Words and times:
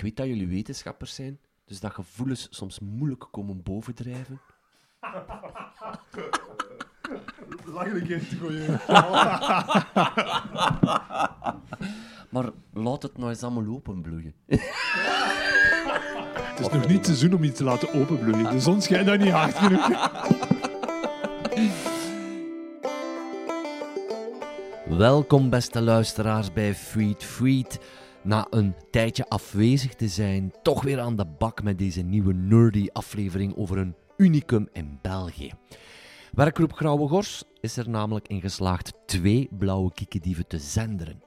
Ik 0.00 0.06
weet 0.06 0.16
dat 0.16 0.26
jullie 0.26 0.48
wetenschappers 0.48 1.14
zijn, 1.14 1.40
dus 1.64 1.80
dat 1.80 1.92
gevoelens 1.92 2.46
soms 2.50 2.78
moeilijk 2.78 3.28
komen 3.30 3.62
bovendrijven. 3.62 4.40
Lach 7.64 7.92
een 7.92 8.06
keer 8.06 8.28
te 8.28 8.36
gooien. 8.36 8.80
Maar 12.30 12.50
laat 12.72 13.02
het 13.02 13.18
nou 13.18 13.30
eens 13.30 13.42
allemaal 13.42 13.74
openbloeien. 13.74 14.34
Het 14.46 14.60
is 16.60 16.68
nog 16.68 16.88
niet 16.88 17.06
seizoen 17.06 17.34
om 17.34 17.42
iets 17.42 17.56
te 17.56 17.64
laten 17.64 17.92
openbloeien. 17.92 18.50
De 18.50 18.60
zon 18.60 18.82
schijnt 18.82 19.06
daar 19.06 19.18
niet 19.18 19.32
hard 19.32 19.54
genoeg. 19.54 19.88
Welkom, 24.98 25.50
beste 25.50 25.80
luisteraars, 25.80 26.52
bij 26.52 26.74
Freed 26.74 27.24
Freed. 27.24 27.80
Na 28.22 28.46
een 28.50 28.74
tijdje 28.90 29.28
afwezig 29.28 29.94
te 29.94 30.08
zijn, 30.08 30.52
toch 30.62 30.82
weer 30.82 31.00
aan 31.00 31.16
de 31.16 31.26
bak 31.38 31.62
met 31.62 31.78
deze 31.78 32.02
nieuwe 32.02 32.32
nerdy 32.32 32.86
aflevering 32.92 33.56
over 33.56 33.78
een 33.78 33.94
unicum 34.16 34.68
in 34.72 34.98
België. 35.02 35.52
Werkgroep 36.32 36.72
Grauwe 36.72 37.08
Gors 37.08 37.44
is 37.60 37.76
er 37.76 37.88
namelijk 37.88 38.28
in 38.28 38.40
geslaagd 38.40 38.92
twee 39.06 39.48
blauwe 39.58 39.92
kiekendieven 39.92 40.46
te 40.46 40.58
zenderen. 40.58 41.22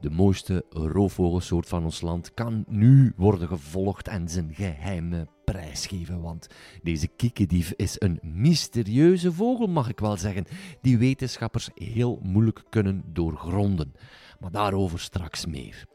De 0.00 0.10
mooiste 0.10 0.64
roofvogelsoort 0.70 1.68
van 1.68 1.84
ons 1.84 2.00
land 2.00 2.34
kan 2.34 2.64
nu 2.68 3.12
worden 3.16 3.48
gevolgd 3.48 4.08
en 4.08 4.28
zijn 4.28 4.54
geheime 4.54 5.26
prijs 5.44 5.86
geven, 5.86 6.20
want 6.20 6.46
deze 6.82 7.06
kiekendief 7.06 7.72
is 7.76 7.96
een 7.98 8.18
mysterieuze 8.22 9.32
vogel, 9.32 9.66
mag 9.66 9.88
ik 9.88 10.00
wel 10.00 10.16
zeggen, 10.16 10.44
die 10.80 10.98
wetenschappers 10.98 11.70
heel 11.74 12.20
moeilijk 12.22 12.62
kunnen 12.70 13.04
doorgronden. 13.06 13.92
Maar 14.40 14.50
daarover 14.50 15.00
straks 15.00 15.46
meer. 15.46 15.93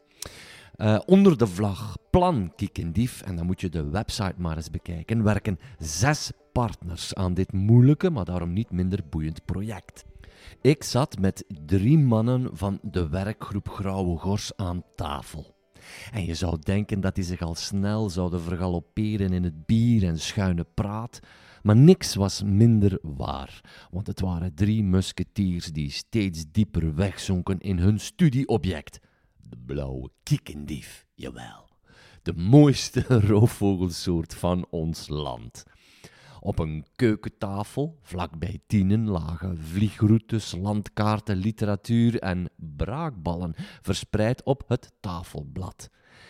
Uh, 0.82 1.00
onder 1.06 1.38
de 1.38 1.48
vlag 1.48 1.98
Plan 2.10 2.54
Kiekendief, 2.56 3.22
en 3.22 3.36
dan 3.36 3.46
moet 3.46 3.62
je 3.62 3.70
de 3.70 3.90
website 3.90 4.34
maar 4.38 4.56
eens 4.56 4.72
bekijken, 4.72 5.24
werken 5.24 5.60
zes 5.80 6.32
partners 6.54 7.14
aan 7.16 7.34
dit 7.34 7.52
moeilijke, 7.54 8.10
maar 8.10 8.26
daarom 8.26 8.54
niet 8.54 8.72
minder 8.72 9.00
boeiend 9.10 9.46
project. 9.46 10.06
Ik 10.62 10.84
zat 10.84 11.20
met 11.20 11.46
drie 11.66 11.98
mannen 11.98 12.50
van 12.52 12.80
de 12.82 13.10
werkgroep 13.10 13.70
Grauwe 13.70 14.18
Gors 14.18 14.56
aan 14.56 14.84
tafel. 14.96 15.56
En 16.12 16.26
je 16.26 16.36
zou 16.36 16.58
denken 16.62 17.02
dat 17.02 17.16
die 17.16 17.24
zich 17.24 17.42
al 17.42 17.56
snel 17.56 18.10
zouden 18.10 18.42
vergalopperen 18.42 19.34
in 19.34 19.44
het 19.44 19.66
bier 19.66 20.04
en 20.04 20.20
schuine 20.20 20.66
praat. 20.74 21.20
Maar 21.64 21.78
niks 21.78 22.16
was 22.16 22.44
minder 22.44 23.00
waar, 23.02 23.62
want 23.92 24.08
het 24.08 24.20
waren 24.20 24.54
drie 24.54 24.84
musketiers 24.84 25.66
die 25.66 25.92
steeds 25.92 26.46
dieper 26.52 26.96
wegzonken 26.96 27.60
in 27.60 27.78
hun 27.78 28.00
studieobject. 28.00 29.00
De 29.50 29.58
blauwe 29.66 30.10
kiekendief, 30.24 31.06
jawel. 31.14 31.70
De 32.22 32.34
mooiste 32.34 33.06
roofvogelsoort 33.30 34.34
van 34.34 34.68
ons 34.70 35.08
land. 35.08 35.64
Op 36.40 36.60
een 36.60 36.86
keukentafel, 36.96 38.00
vlakbij 38.02 38.60
Tienen, 38.68 39.08
lagen 39.08 39.58
vliegroutes, 39.58 40.56
landkaarten, 40.56 41.36
literatuur 41.36 42.20
en 42.20 42.50
braakballen 42.56 43.54
verspreid 43.82 44.44
op 44.44 44.64
het 44.68 44.92
tafelblad. 45.00 45.90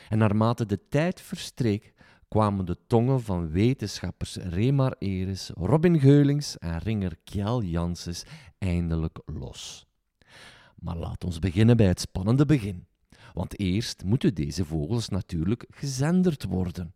En 0.10 0.18
naarmate 0.18 0.66
de 0.66 0.88
tijd 0.88 1.22
verstreek, 1.22 1.94
kwamen 2.28 2.66
de 2.66 2.78
tongen 2.88 3.22
van 3.22 3.52
wetenschappers 3.52 4.36
Remar 4.36 4.96
Eres, 5.00 5.52
Robin 5.54 6.00
Geulings 6.00 6.58
en 6.58 6.78
Ringer 6.78 7.18
Kjell 7.24 7.58
Janssens 7.58 8.24
eindelijk 8.58 9.20
los. 9.26 9.88
Maar 10.76 10.98
laat 10.98 11.24
ons 11.24 11.40
beginnen 11.40 11.78
bij 11.78 11.88
het 11.88 12.00
spannende 12.00 12.46
begin. 12.46 12.89
Want 13.34 13.60
eerst 13.60 14.04
moeten 14.04 14.34
deze 14.34 14.66
vogels 14.66 15.10
natuurlijk 15.10 15.66
gezenderd 15.70 16.44
worden. 16.44 16.94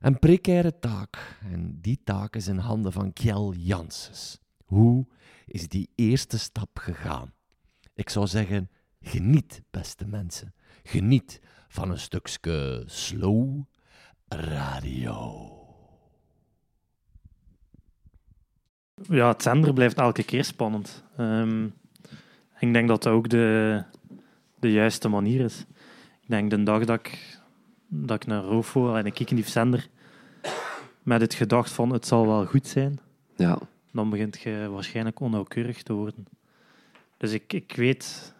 Een 0.00 0.18
precaire 0.18 0.78
taak, 0.78 1.38
en 1.50 1.78
die 1.80 2.00
taak 2.04 2.36
is 2.36 2.48
in 2.48 2.58
handen 2.58 2.92
van 2.92 3.12
Kjell 3.12 3.54
Janssens. 3.56 4.38
Hoe 4.64 5.06
is 5.46 5.68
die 5.68 5.90
eerste 5.94 6.38
stap 6.38 6.78
gegaan? 6.78 7.32
Ik 7.94 8.08
zou 8.08 8.26
zeggen, 8.26 8.70
geniet, 9.00 9.62
beste 9.70 10.06
mensen. 10.06 10.54
Geniet 10.82 11.40
van 11.68 11.90
een 11.90 11.98
stukje 11.98 12.82
slow 12.86 13.62
radio. 14.28 15.54
Ja, 19.08 19.28
het 19.28 19.42
zender 19.42 19.72
blijft 19.72 19.98
elke 19.98 20.22
keer 20.22 20.44
spannend. 20.44 21.04
Um, 21.18 21.74
ik 22.58 22.72
denk 22.72 22.88
dat 22.88 23.06
ook 23.06 23.28
de, 23.28 23.84
de 24.60 24.72
juiste 24.72 25.08
manier 25.08 25.40
is. 25.40 25.66
Ik 26.20 26.28
denk 26.28 26.50
de 26.50 26.62
dag 26.62 26.84
dat 26.84 26.98
ik 26.98 27.38
dat 27.92 28.22
ik 28.22 28.26
naar 28.26 28.42
Rofo 28.42 28.94
en 28.94 29.06
ik 29.06 29.14
kijk 29.14 29.30
in 29.30 29.36
die 29.36 29.44
zender 29.44 29.88
met 31.02 31.20
het 31.20 31.34
gedacht 31.34 31.72
van 31.72 31.92
het 31.92 32.06
zal 32.06 32.26
wel 32.26 32.46
goed 32.46 32.66
zijn, 32.66 32.98
ja. 33.36 33.58
dan 33.92 34.10
begint 34.10 34.40
je 34.40 34.68
waarschijnlijk 34.70 35.20
onnauwkeurig 35.20 35.82
te 35.82 35.92
worden. 35.92 36.26
Dus 37.16 37.32
ik, 37.32 37.52
ik 37.52 37.72
weet, 37.76 38.34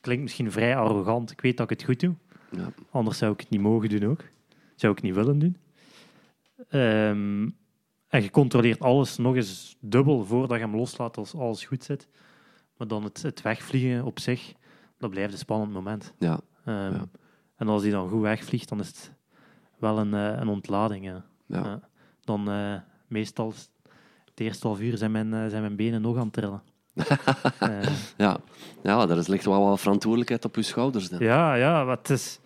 klinkt 0.00 0.22
misschien 0.22 0.52
vrij 0.52 0.76
arrogant, 0.76 1.30
ik 1.30 1.40
weet 1.40 1.56
dat 1.56 1.70
ik 1.70 1.78
het 1.78 1.88
goed 1.88 2.00
doe. 2.00 2.14
Ja. 2.50 2.72
Anders 2.90 3.18
zou 3.18 3.32
ik 3.32 3.40
het 3.40 3.50
niet 3.50 3.60
mogen 3.60 3.88
doen 3.88 4.10
ook. 4.10 4.24
Zou 4.74 4.92
ik 4.92 5.02
niet 5.02 5.14
willen 5.14 5.38
doen. 5.38 5.56
Um, 6.70 7.56
en 8.08 8.22
je 8.22 8.30
controleert 8.30 8.80
alles 8.80 9.16
nog 9.16 9.34
eens 9.34 9.76
dubbel 9.80 10.24
voordat 10.24 10.58
je 10.58 10.64
hem 10.64 10.76
loslaat 10.76 11.16
als 11.16 11.34
alles 11.34 11.64
goed 11.64 11.84
zit. 11.84 12.08
Maar 12.76 12.88
dan 12.88 13.04
het, 13.04 13.22
het 13.22 13.42
wegvliegen 13.42 14.04
op 14.04 14.18
zich, 14.18 14.52
dat 14.98 15.10
blijft 15.10 15.32
een 15.32 15.38
spannend 15.38 15.72
moment. 15.72 16.14
Ja. 16.18 16.40
Um, 16.66 16.74
ja. 16.74 17.08
En 17.56 17.68
als 17.68 17.82
hij 17.82 17.90
dan 17.90 18.08
goed 18.08 18.20
wegvliegt, 18.20 18.68
dan 18.68 18.80
is 18.80 18.86
het 18.86 19.12
wel 19.78 19.98
een, 19.98 20.14
uh, 20.14 20.38
een 20.40 20.48
ontlading. 20.48 21.04
Ja. 21.04 21.24
Ja. 21.46 21.80
dan 22.24 22.50
uh, 22.50 22.74
meestal, 23.06 23.52
het 24.24 24.40
eerste 24.40 24.66
half 24.66 24.80
uur 24.80 24.96
zijn 24.96 25.10
mijn, 25.10 25.32
uh, 25.32 25.46
zijn 25.46 25.62
mijn 25.62 25.76
benen 25.76 26.02
nog 26.02 26.16
aan 26.16 26.22
het 26.22 26.32
trillen. 26.32 26.62
ja. 28.16 28.38
ja, 28.82 29.06
daar 29.06 29.24
ligt 29.26 29.44
wel 29.44 29.64
wat 29.64 29.80
verantwoordelijkheid 29.80 30.44
op 30.44 30.56
uw 30.56 30.62
schouders. 30.62 31.08
Dan. 31.08 31.18
Ja, 31.18 31.54
ja, 31.54 31.88
het 31.88 32.10
is... 32.10 32.40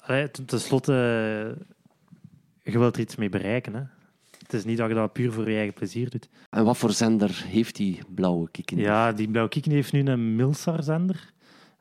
Allee, 0.00 0.30
ten 0.30 0.60
slotte, 0.60 0.92
je 2.62 2.78
wilt 2.78 2.94
er 2.94 3.02
iets 3.02 3.16
mee 3.16 3.28
bereiken. 3.28 3.74
Hè. 3.74 3.82
Het 4.38 4.52
is 4.52 4.64
niet 4.64 4.78
dat 4.78 4.88
je 4.88 4.94
dat 4.94 5.12
puur 5.12 5.32
voor 5.32 5.50
je 5.50 5.56
eigen 5.56 5.74
plezier 5.74 6.10
doet. 6.10 6.28
En 6.50 6.64
wat 6.64 6.76
voor 6.76 6.92
zender 6.92 7.44
heeft 7.46 7.76
die 7.76 8.00
blauwe 8.08 8.50
kikken? 8.50 8.76
Ja, 8.76 9.12
die 9.12 9.28
blauwe 9.28 9.50
kikken 9.50 9.72
heeft 9.72 9.92
nu 9.92 10.04
een 10.06 10.36
Milsar-zender. 10.36 11.32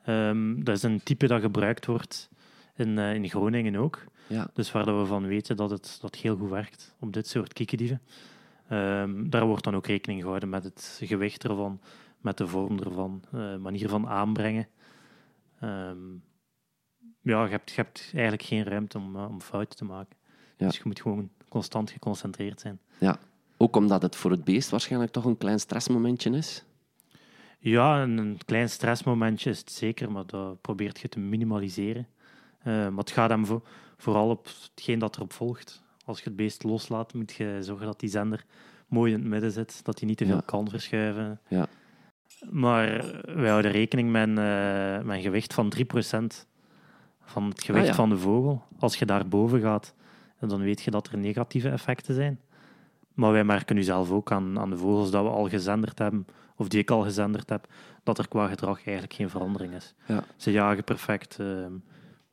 Um, 0.08 0.64
dat 0.64 0.76
is 0.76 0.84
een 0.84 1.04
type 1.04 1.28
dat 1.28 1.42
gebruikt 1.42 1.86
wordt 1.86 2.30
in, 2.76 2.98
uh, 2.98 3.14
in 3.14 3.30
Groningen 3.30 3.76
ook. 3.76 4.04
Ja. 4.28 4.48
Dus 4.54 4.72
waar 4.72 4.86
dat 4.86 5.00
we 5.00 5.06
van 5.06 5.28
weten 5.28 5.56
dat 5.56 5.70
het 5.70 5.98
dat 6.02 6.16
heel 6.16 6.36
goed 6.38 6.50
werkt 6.50 6.96
op 7.00 7.14
dit 7.14 7.28
soort 7.28 7.54
kiekendieven. 7.54 8.02
Um, 8.72 9.30
daar 9.30 9.46
wordt 9.46 9.64
dan 9.64 9.76
ook 9.76 9.88
rekening 9.88 10.22
gehouden 10.22 10.50
met 10.50 10.64
het 10.64 11.00
gewicht 11.04 11.44
ervan, 11.44 11.82
met 12.22 12.38
de 12.38 12.48
vorm 12.48 12.80
ervan, 12.80 13.24
uh, 13.36 13.56
manier 13.58 13.90
van 13.90 14.08
aanbrengen. 14.08 14.68
Um, 15.64 16.24
ja, 17.22 17.44
je 17.44 17.50
hebt, 17.50 17.70
je 17.70 17.76
hebt 17.76 18.12
eigenlijk 18.14 18.44
geen 18.44 18.64
ruimte 18.64 18.98
om, 18.98 19.16
uh, 19.16 19.30
om 19.30 19.42
fouten 19.42 19.78
te 19.78 19.86
maken. 19.86 20.16
Ja. 20.58 20.68
Dus 20.68 20.78
je 20.78 20.84
moet 20.86 21.02
gewoon 21.02 21.30
constant 21.50 21.92
geconcentreerd 21.92 22.60
zijn. 22.60 22.80
Ja, 22.98 23.18
ook 23.58 23.76
omdat 23.76 24.02
het 24.02 24.16
voor 24.16 24.32
het 24.32 24.44
beest 24.44 24.70
waarschijnlijk 24.70 25.12
toch 25.12 25.26
een 25.26 25.38
klein 25.38 25.60
stressmomentje 25.60 26.30
is. 26.30 26.64
Ja, 27.66 28.02
een, 28.02 28.18
een 28.18 28.38
klein 28.46 28.70
stressmomentje 28.70 29.50
is 29.50 29.60
het 29.60 29.72
zeker, 29.72 30.12
maar 30.12 30.26
dat 30.26 30.62
probeert 30.62 31.00
je 31.00 31.10
te 31.10 31.20
minimaliseren. 31.20 32.08
Uh, 32.60 32.66
maar 32.66 32.98
het 32.98 33.12
gaat 33.12 33.30
hem 33.30 33.46
vo 33.46 33.62
vooral 33.98 34.30
op 34.30 34.48
hetgeen 34.76 35.00
dat 35.00 35.16
erop 35.16 35.34
volgt. 35.34 35.84
Als 36.06 36.18
je 36.18 36.24
het 36.24 36.36
beest 36.36 36.64
loslaat, 36.64 37.14
moet 37.14 37.34
je 37.34 37.58
zorgen 37.62 37.86
dat 37.86 38.00
die 38.00 38.10
zender 38.10 38.46
mooi 38.88 39.14
in 39.14 39.20
het 39.20 39.28
midden 39.30 39.52
zit, 39.52 39.84
dat 39.86 40.00
hij 40.00 40.08
niet 40.08 40.18
te 40.18 40.26
veel 40.26 40.36
Ja. 40.36 40.42
kan 40.46 40.70
verschuiven. 40.70 41.40
Ja. 41.48 41.68
Maar 42.52 42.88
wij 43.36 43.50
houden 43.50 43.72
rekening 43.72 44.12
met 44.12 44.28
een, 44.28 44.38
eh, 44.38 45.06
met 45.06 45.16
een 45.16 45.22
gewicht 45.22 45.54
van 45.54 45.70
3% 45.70 46.48
van 47.22 47.50
het 47.50 47.64
gewicht 47.64 47.84
Ah, 47.86 47.90
ja. 47.90 47.96
van 47.96 48.10
de 48.10 48.18
vogel. 48.18 48.64
Als 48.80 48.96
je 48.96 49.06
daarboven 49.06 49.62
gaat, 49.62 49.94
dan 50.40 50.62
weet 50.62 50.82
je 50.82 50.92
dat 50.92 51.08
er 51.08 51.18
negatieve 51.18 51.70
effecten 51.70 52.16
zijn. 52.16 52.40
Maar 53.14 53.32
wij 53.32 53.44
merken 53.44 53.76
nu 53.76 53.84
zelf 53.84 54.12
ook 54.12 54.32
aan, 54.32 54.60
aan 54.60 54.70
de 54.70 54.78
vogels 54.78 55.12
dat 55.12 55.24
we 55.24 55.30
al 55.30 55.50
gezenderd 55.50 56.00
hebben, 56.00 56.28
of 56.56 56.68
die 56.68 56.80
ik 56.80 56.92
al 56.92 57.02
gezenderd 57.02 57.50
heb, 57.50 57.68
dat 58.04 58.18
er 58.18 58.28
qua 58.28 58.48
gedrag 58.48 58.86
eigenlijk 58.86 59.14
geen 59.14 59.30
verandering 59.30 59.74
is. 59.74 59.94
Ja. 60.08 60.24
Ze 60.38 60.52
jagen 60.52 60.84
perfect. 60.84 61.40
eh, 61.40 61.66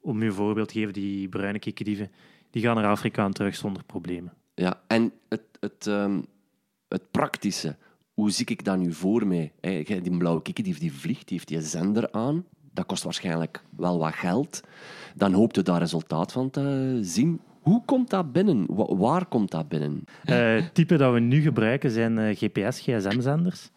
om 0.00 0.20
je 0.20 0.26
een 0.26 0.32
voorbeeld 0.32 0.68
te 0.68 0.78
geven, 0.78 0.92
die 0.92 1.28
bruine 1.28 1.58
kikkerdieven, 1.58 2.10
die 2.50 2.62
gaan 2.62 2.74
naar 2.74 2.86
Afrika 2.90 3.24
en 3.24 3.30
terug 3.32 3.56
zonder 3.56 3.84
problemen. 3.84 4.32
Ja, 4.54 4.80
en 4.86 5.12
het, 5.28 5.42
het, 5.60 5.86
ehm, 5.86 6.20
het 6.88 7.10
praktische, 7.10 7.76
hoe 8.12 8.30
zie 8.30 8.46
ik 8.46 8.64
dat 8.64 8.78
nu 8.78 8.92
voor 8.92 9.26
mij? 9.26 9.52
Die 9.84 10.16
blauwe 10.16 10.42
kikkendief 10.42 10.78
die 10.78 10.92
vliegt, 10.92 11.28
die 11.28 11.36
heeft 11.36 11.48
die 11.48 11.60
zender 11.60 12.12
aan. 12.12 12.44
Dat 12.72 12.86
kost 12.86 13.02
waarschijnlijk 13.02 13.64
wel 13.76 13.98
wat 13.98 14.14
geld. 14.14 14.60
Dan 15.14 15.32
hoopt 15.32 15.56
u 15.56 15.62
daar 15.62 15.78
resultaat 15.78 16.32
van 16.32 16.50
te 16.50 16.98
zien. 17.02 17.40
Hoe 17.60 17.82
komt 17.84 18.10
dat 18.10 18.32
binnen? 18.32 18.64
Wa- 18.68 18.96
waar 18.96 19.26
komt 19.26 19.50
dat 19.50 19.68
binnen? 19.68 20.04
Eh, 20.24 20.36
het 20.54 20.74
type 20.74 20.96
dat 20.96 21.12
we 21.12 21.20
nu 21.20 21.40
gebruiken 21.40 21.90
zijn 21.90 22.18
eh, 22.18 22.36
GPS-gsm-zenders. 22.36 23.70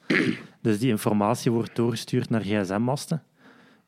Dus 0.61 0.79
die 0.79 0.89
informatie 0.89 1.51
wordt 1.51 1.75
doorgestuurd 1.75 2.29
naar 2.29 2.41
gsm-masten. 2.41 3.23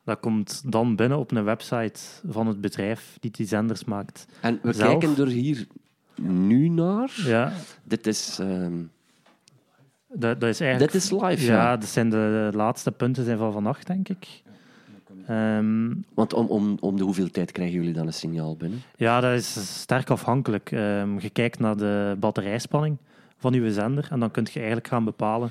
Dat 0.04 0.20
komt 0.20 0.72
dan 0.72 0.96
binnen 0.96 1.18
op 1.18 1.32
een 1.32 1.44
website 1.44 2.00
van 2.28 2.48
het 2.48 2.62
bedrijf 2.62 3.18
die 3.20 3.32
die 3.32 3.48
zenders 3.48 3.84
maakt. 3.86 4.26
En 4.42 4.60
we 4.62 4.74
Zelf? 4.74 4.90
kijken 5.00 5.24
er 5.26 5.32
hier 5.32 5.68
nu 6.22 6.68
naar. 6.70 7.12
Ja, 7.26 7.52
Dit 7.84 8.08
is, 8.08 8.38
ehm, 8.40 8.74
dat, 10.14 10.40
dat 10.42 10.50
is 10.50 10.60
eigenlijk... 10.60 10.92
dit 10.92 11.02
is 11.04 11.12
live, 11.12 11.46
ja, 11.46 11.54
ja. 11.54 11.78
dat 11.78 11.90
zijn 11.90 12.10
de 12.10 12.50
laatste 12.54 12.92
punten 12.92 13.26
zijn 13.26 13.38
van 13.38 13.52
vannacht, 13.54 13.88
denk 13.88 14.10
ik. 14.10 14.44
Ehm, 15.28 15.94
Want 16.14 16.34
om, 16.34 16.48
om, 16.48 16.78
om 16.80 16.98
de 16.98 17.04
hoeveel 17.04 17.30
tijd 17.30 17.52
krijgen 17.52 17.76
jullie 17.76 17.94
dan 17.94 18.08
een 18.08 18.14
signaal 18.14 18.56
binnen? 18.56 18.82
ja, 18.96 19.20
dat 19.20 19.34
is 19.34 19.80
sterk 19.82 20.10
afhankelijk. 20.10 20.72
Ehm, 20.72 21.20
je 21.20 21.30
kijkt 21.30 21.60
naar 21.60 21.78
de 21.78 22.16
batterijspanning 22.20 22.98
van 23.38 23.54
je 23.54 23.74
zender 23.74 24.08
en 24.12 24.20
dan 24.20 24.32
kun 24.32 24.48
je 24.52 24.58
eigenlijk 24.58 24.88
gaan 24.88 25.04
bepalen 25.04 25.50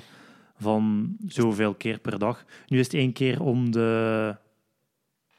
van 0.57 1.15
zoveel 1.27 1.73
keer 1.73 1.99
per 1.99 2.19
dag. 2.19 2.45
Nu 2.67 2.79
is 2.79 2.85
het 2.85 2.93
één 2.93 3.13
keer 3.13 3.41
om 3.41 3.71
de... 3.71 4.35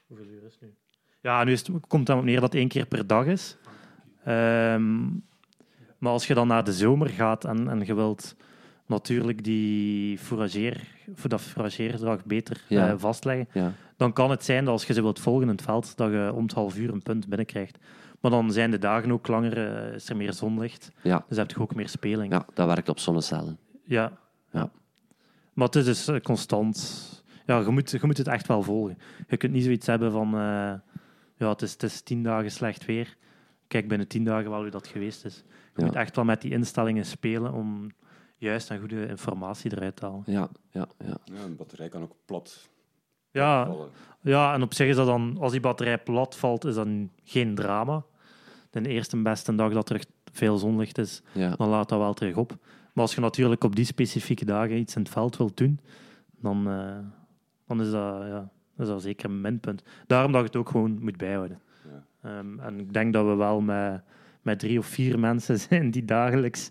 Hoeveel 0.06 0.26
uur 0.26 0.44
is 0.44 0.52
het 0.52 0.62
nu? 0.62 0.74
Ja, 1.20 1.44
nu 1.44 1.52
is 1.52 1.66
het, 1.66 1.86
komt 1.88 2.08
het 2.08 2.16
op 2.16 2.24
neer 2.24 2.40
dat 2.40 2.52
het 2.52 2.60
één 2.60 2.68
keer 2.68 2.86
per 2.86 3.06
dag 3.06 3.26
is. 3.26 3.56
Ehm, 4.24 5.04
maar 5.98 6.12
als 6.12 6.26
je 6.26 6.34
dan 6.34 6.46
naar 6.46 6.64
de 6.64 6.72
zomer 6.72 7.08
gaat 7.08 7.44
en, 7.44 7.68
en 7.68 7.80
je 7.84 7.94
wilt 7.94 8.36
natuurlijk 8.86 9.44
die 9.44 10.18
fourageer, 10.18 10.80
voor 11.14 11.30
dat 11.30 11.40
fourageergedrag 11.40 12.24
beter 12.24 12.62
Ja. 12.68 12.88
eh, 12.88 12.94
vastleggen, 12.98 13.48
Ja. 13.52 13.72
dan 13.96 14.12
kan 14.12 14.30
het 14.30 14.44
zijn 14.44 14.64
dat 14.64 14.72
als 14.72 14.84
je 14.86 14.92
ze 14.92 15.02
wilt 15.02 15.20
volgen 15.20 15.42
in 15.42 15.48
het 15.48 15.62
veld, 15.62 15.96
dat 15.96 16.10
je 16.10 16.32
om 16.34 16.42
het 16.42 16.52
half 16.52 16.76
uur 16.78 16.92
een 16.92 17.02
punt 17.02 17.28
binnenkrijgt. 17.28 17.78
Maar 18.20 18.30
dan 18.30 18.52
zijn 18.52 18.70
de 18.70 18.78
dagen 18.78 19.12
ook 19.12 19.26
langer, 19.28 19.66
eh, 19.86 19.94
is 19.94 20.08
er 20.08 20.16
meer 20.16 20.32
zonlicht, 20.32 20.90
Ja. 21.02 21.24
dus 21.28 21.36
heb 21.36 21.50
je 21.50 21.60
ook 21.60 21.74
meer 21.74 21.88
speling. 21.88 22.32
ja, 22.32 22.46
dat 22.54 22.66
werkt 22.66 22.88
op 22.88 22.98
zonnecellen. 22.98 23.58
Ja. 23.84 24.12
Ja. 24.52 24.70
Maar 25.52 25.66
het 25.66 25.76
is 25.76 25.84
dus 25.84 26.08
eh, 26.08 26.20
constant. 26.20 27.04
Ja, 27.46 27.58
je 27.58 27.70
moet, 27.70 27.90
je 27.90 27.98
moet 28.02 28.18
het 28.18 28.28
echt 28.28 28.46
wel 28.46 28.62
volgen. 28.62 28.98
Je 29.28 29.36
kunt 29.36 29.52
niet 29.52 29.64
zoiets 29.64 29.86
hebben 29.86 30.12
van. 30.12 30.30
ja, 31.38 31.48
het 31.48 31.62
is, 31.62 31.72
het 31.72 31.82
is 31.82 32.00
tien 32.00 32.22
dagen 32.22 32.50
slecht 32.50 32.84
weer. 32.84 33.16
Kijk 33.68 33.88
binnen 33.88 34.08
tien 34.08 34.24
dagen 34.24 34.50
wel 34.50 34.60
hoe 34.60 34.70
dat 34.70 34.86
geweest 34.86 35.24
is. 35.24 35.44
Je 35.76 35.84
moet 35.84 35.94
echt 35.94 36.16
wel 36.16 36.24
met 36.24 36.40
die 36.40 36.50
instellingen 36.50 37.04
spelen 37.06 37.52
om 37.52 37.90
juist 38.36 38.70
en 38.70 38.78
goede 38.78 39.06
informatie 39.08 39.72
eruit 39.76 39.96
te 39.96 40.04
halen. 40.06 40.22
Ja, 40.26 40.48
ja, 40.70 40.88
ja. 40.98 41.16
Ja, 41.24 41.42
een 41.44 41.56
batterij 41.56 41.88
kan 41.88 42.02
ook 42.02 42.14
plat 42.24 42.68
Ja, 43.30 43.66
vallen. 43.66 43.88
ja, 44.20 44.54
en 44.54 44.62
op 44.62 44.74
zich 44.74 44.88
is 44.88 44.96
dat 44.96 45.06
dan, 45.06 45.36
als 45.40 45.52
die 45.52 45.60
batterij 45.60 45.98
plat 45.98 46.36
valt, 46.36 46.64
is 46.64 46.74
dat 46.74 46.88
geen 47.24 47.54
drama. 47.54 48.04
De 48.70 48.88
eerste 48.88 49.16
en 49.16 49.22
beste 49.22 49.54
dag 49.54 49.72
dat 49.72 49.88
er 49.90 49.96
echt 49.96 50.08
veel 50.32 50.58
zonlicht 50.58 50.98
is, 50.98 51.22
ja. 51.32 51.56
dan 51.56 51.68
laat 51.68 51.88
dat 51.88 51.98
wel 51.98 52.14
terug 52.14 52.36
op. 52.36 52.56
Maar 52.92 53.04
als 53.04 53.14
je 53.14 53.20
natuurlijk 53.20 53.64
op 53.64 53.76
die 53.76 53.84
specifieke 53.84 54.44
dagen 54.44 54.76
iets 54.76 54.94
in 54.96 55.02
het 55.02 55.10
veld 55.10 55.36
wilt 55.36 55.56
doen, 55.56 55.80
dan, 56.40 56.68
eh, 56.70 56.96
dan 57.66 57.80
is, 57.80 57.90
dat, 57.90 58.22
ja, 58.26 58.50
is 58.78 58.86
dat 58.86 59.02
zeker 59.02 59.30
een 59.30 59.40
minpunt. 59.40 59.82
Daarom 60.06 60.32
dat 60.32 60.40
je 60.40 60.46
het 60.46 60.56
ook 60.56 60.68
gewoon 60.68 60.98
moet 61.00 61.16
bijhouden. 61.16 61.60
Ehm, 62.22 62.60
en 62.60 62.80
ik 62.80 62.92
denk 62.92 63.12
dat 63.12 63.26
we 63.26 63.34
wel 63.34 63.60
met, 63.60 64.02
met 64.42 64.58
drie 64.58 64.78
of 64.78 64.86
vier 64.86 65.18
mensen 65.18 65.58
zijn 65.68 65.90
die 65.90 66.04
dagelijks 66.04 66.70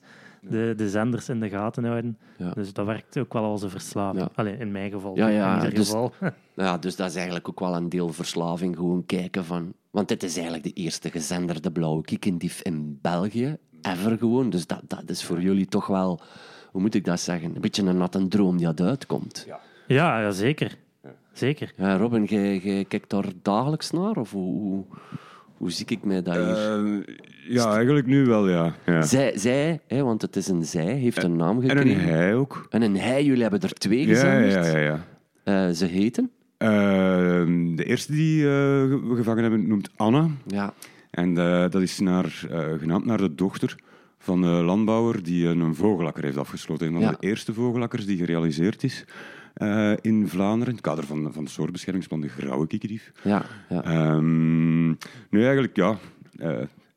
de, 0.50 0.74
de 0.78 0.90
zenders 0.90 1.30
in 1.30 1.40
de 1.40 1.50
gaten 1.50 1.86
houden. 1.86 2.18
Ja. 2.38 2.52
Dus 2.52 2.74
dat 2.74 2.86
werkt 2.86 3.18
ook 3.18 3.34
wel 3.34 3.44
als 3.44 3.62
een 3.62 3.70
verslaving. 3.70 4.24
Ja. 4.24 4.30
Allee, 4.36 4.58
in 4.58 4.72
mijn 4.72 4.92
geval. 4.92 5.16
Ja, 5.16 5.28
ja, 5.28 5.50
in 5.50 5.64
ieder 5.64 5.76
dus- 5.76 5.88
geval. 5.88 6.14
Ja, 6.56 6.78
dus 6.78 6.96
dat 6.96 7.10
is 7.10 7.16
eigenlijk 7.16 7.50
ook 7.50 7.60
wel 7.60 7.76
een 7.76 7.90
deel 7.90 8.14
verslaving. 8.14 8.76
Gewoon 8.76 9.06
kijken 9.06 9.46
van... 9.46 9.74
Want 9.92 10.08
dit 10.08 10.24
is 10.24 10.36
eigenlijk 10.36 10.64
de 10.64 10.74
eerste 10.82 11.12
gezenderde 11.12 11.72
blauwe 11.72 12.02
kiekendief 12.02 12.62
in 12.62 13.00
België. 13.02 13.58
Ever 13.82 14.18
gewoon. 14.18 14.50
Dus 14.50 14.68
dat, 14.68 14.82
dat 14.88 15.10
is 15.10 15.24
voor 15.24 15.42
jullie 15.42 15.66
toch 15.66 15.88
wel... 15.88 16.22
Hoe 16.72 16.82
moet 16.82 16.96
ik 16.96 17.06
dat 17.06 17.20
zeggen? 17.20 17.56
Een 17.56 17.62
beetje 17.62 17.84
een 17.84 17.98
natte 17.98 18.28
droom 18.28 18.58
die 18.58 18.68
uit 18.68 18.82
uitkomt. 18.82 19.44
Ja, 19.48 19.60
Ja, 19.88 20.20
ja 20.20 20.32
zeker. 20.32 20.78
Zeker. 21.34 21.74
Robin, 21.78 22.24
jij 22.24 22.58
jij 22.60 22.86
kijkt 22.86 23.10
daar 23.10 23.26
dagelijks 23.42 23.92
naar? 23.92 24.16
Of 24.16 24.32
hoe, 24.32 24.60
hoe, 24.60 24.86
hoe 25.58 25.72
zie 25.72 25.86
ik 25.88 26.04
mij 26.04 26.22
dat 26.22 26.36
hier? 26.36 26.46
Eh, 26.86 27.16
ja, 27.48 27.74
eigenlijk 27.76 28.06
nu 28.08 28.26
wel, 28.26 28.50
ja. 28.50 28.76
ja. 28.86 29.02
Zij, 29.02 29.38
zij 29.38 29.80
hè, 29.88 30.04
want 30.04 30.22
het 30.22 30.36
is 30.36 30.48
een 30.48 30.64
zij, 30.66 30.86
heeft 30.94 31.24
een 31.24 31.36
naam 31.36 31.62
En 31.62 31.70
gekregen. 31.70 32.02
een 32.02 32.08
hij 32.10 32.36
ook. 32.36 32.66
En 32.70 32.82
een 32.82 32.98
hij, 32.98 33.24
jullie 33.24 33.42
hebben 33.42 33.62
er 33.62 33.74
twee 33.74 34.00
Ja, 34.08 34.14
gezenderd. 34.14 34.54
ja, 34.54 34.78
ja. 34.78 34.78
ja. 34.80 35.06
Eh, 35.68 35.74
ze 35.74 35.86
heten? 35.86 36.32
Eh, 36.58 36.70
de 37.76 37.84
eerste 37.86 38.12
die 38.12 38.42
eh, 38.42 38.50
we 39.08 39.12
gevangen 39.16 39.42
hebben 39.42 39.68
noemt 39.68 39.90
Anna. 39.96 40.28
Ja. 40.48 40.74
En 41.12 41.34
dat 41.70 41.82
is 41.82 42.00
naar, 42.00 42.46
genaamd 42.80 43.06
naar 43.06 43.18
de 43.18 43.36
dochter 43.36 43.76
van 44.20 44.44
een 44.44 44.64
landbouwer 44.64 45.24
die 45.24 45.48
een 45.48 45.76
vogelakker 45.76 46.24
heeft 46.24 46.38
afgesloten. 46.38 46.88
Een 46.88 46.94
van 46.94 47.02
Ja. 47.02 47.10
de 47.12 47.28
eerste 47.28 47.54
vogelakkers 47.54 48.06
die 48.06 48.18
gerealiseerd 48.18 48.84
is 48.84 49.06
eh, 49.56 49.92
in 50.02 50.28
Vlaanderen. 50.28 50.68
In 50.68 50.74
het 50.74 50.82
kader 50.82 51.04
van, 51.06 51.30
van 51.34 51.44
de 51.44 51.50
soortbeschermingsplan 51.50 52.22
de 52.22 52.28
grauwe 52.30 52.68
kikkerdief. 52.68 53.12
Ja, 53.24 53.46
ja. 53.70 53.84
Ehm, 53.84 54.88
nu 55.30 55.44
eigenlijk, 55.44 55.76
ja. 55.76 55.98
eh, 56.38 56.48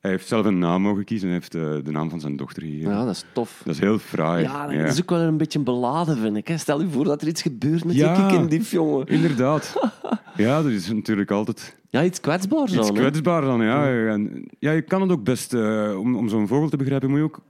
hij 0.01 0.11
heeft 0.11 0.27
zelf 0.29 0.47
een 0.47 0.59
naam 0.59 0.83
mogen 0.83 1.05
kiezen 1.05 1.29
en 1.29 1.35
heeft 1.35 1.55
eh, 1.55 1.63
de 1.85 1.91
naam 1.91 2.11
van 2.11 2.21
zijn 2.21 2.37
dochter 2.37 2.63
gegeven. 2.63 2.91
ja, 2.91 3.05
dat 3.05 3.15
is 3.15 3.25
tof. 3.33 3.61
Dat 3.65 3.75
is 3.75 3.81
heel 3.81 3.99
fraai. 3.99 4.43
Ja, 4.43 4.67
dat 4.67 4.93
is 4.93 5.01
ook 5.01 5.11
wel 5.11 5.21
een 5.21 5.37
beetje 5.37 5.59
beladen, 5.59 6.17
vind 6.19 6.37
ik. 6.37 6.49
hè. 6.49 6.57
Stel 6.59 6.81
je 6.81 6.89
voor 6.89 7.05
dat 7.05 7.23
er 7.23 7.29
iets 7.29 7.43
gebeurt 7.43 7.85
met 7.85 7.95
Ja. 7.95 8.15
die 8.15 8.27
kikkendief, 8.27 8.71
jongen. 8.71 9.07
Inderdaad. 9.07 9.91
ja, 10.37 10.63
dat 10.63 10.71
is 10.71 10.93
natuurlijk 10.93 11.31
altijd 11.31 11.77
Ja, 11.91 12.05
iets 12.05 12.21
kwetsbaars 12.21 12.73
iets 12.73 12.87
dan. 12.87 12.97
hè. 12.97 13.01
kwetsbaar 13.03 13.41
dan. 13.43 13.63
Ja. 13.63 14.09
En, 14.09 14.49
ja, 14.59 14.71
je 14.71 14.83
kan 14.83 15.01
het 15.03 15.11
ook 15.11 15.25
best... 15.25 15.55
om 15.95 16.17
om 16.17 16.29
zo'n 16.29 16.49
vogel 16.49 16.69
te 16.69 16.77
begrijpen 16.77 17.09
moet 17.11 17.19
je 17.19 17.25
ook 17.25 17.41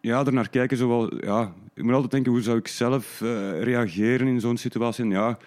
ja, 0.00 0.24
er 0.26 0.32
naar 0.32 0.48
kijken. 0.50 0.76
Zowel, 0.76 1.24
ja, 1.24 1.52
je 1.80 1.86
moet 1.86 1.94
altijd 1.94 2.10
denken, 2.12 2.32
hoe 2.32 2.42
zou 2.42 2.58
ik 2.58 2.68
zelf 2.68 3.20
eh, 3.22 3.62
reageren 3.62 4.26
in 4.26 4.40
zo'n 4.40 4.56
situatie? 4.56 5.04
En 5.04 5.10
ja, 5.10 5.38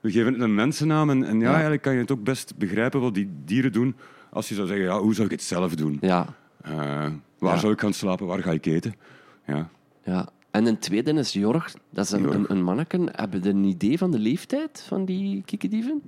we 0.00 0.10
geven 0.10 0.32
het 0.32 0.42
een 0.42 0.54
mensennaam. 0.54 1.10
En, 1.10 1.24
en 1.24 1.36
ja, 1.40 1.44
Ja. 1.46 1.52
eigenlijk 1.52 1.82
kan 1.82 1.92
je 1.94 1.98
het 2.00 2.10
ook 2.10 2.22
best 2.24 2.56
begrijpen 2.56 3.00
wat 3.00 3.14
die 3.14 3.30
dieren 3.44 3.72
doen. 3.72 3.96
Als 4.30 4.48
je 4.48 4.54
zou 4.54 4.66
zeggen, 4.66 4.84
ja, 4.86 4.98
hoe 5.00 5.14
zou 5.14 5.26
ik 5.26 5.32
het 5.32 5.42
zelf 5.42 5.74
doen? 5.74 5.98
Ja, 6.00 6.26
Eh, 6.62 6.72
waar 7.38 7.54
Ja. 7.54 7.58
zou 7.58 7.72
ik 7.72 7.80
gaan 7.80 7.92
slapen? 7.92 8.26
Waar 8.26 8.42
ga 8.42 8.50
ik 8.52 8.66
eten? 8.66 8.94
Ja. 9.46 9.68
ja. 10.04 10.28
En 10.50 10.66
een 10.66 10.78
tweede 10.78 11.12
is 11.12 11.32
Jorg. 11.32 11.74
Dat 11.90 12.04
is 12.04 12.10
een, 12.10 12.22
Jorg. 12.22 12.34
een, 12.34 12.44
een 12.48 12.62
manneken. 12.62 13.08
Hebben 13.12 13.42
je 13.42 13.48
een 13.48 13.64
idee 13.64 13.98
van 13.98 14.10
de 14.10 14.18
leeftijd 14.18 14.84
van 14.88 15.04
die 15.04 15.42
kikkerdieven? 15.44 16.02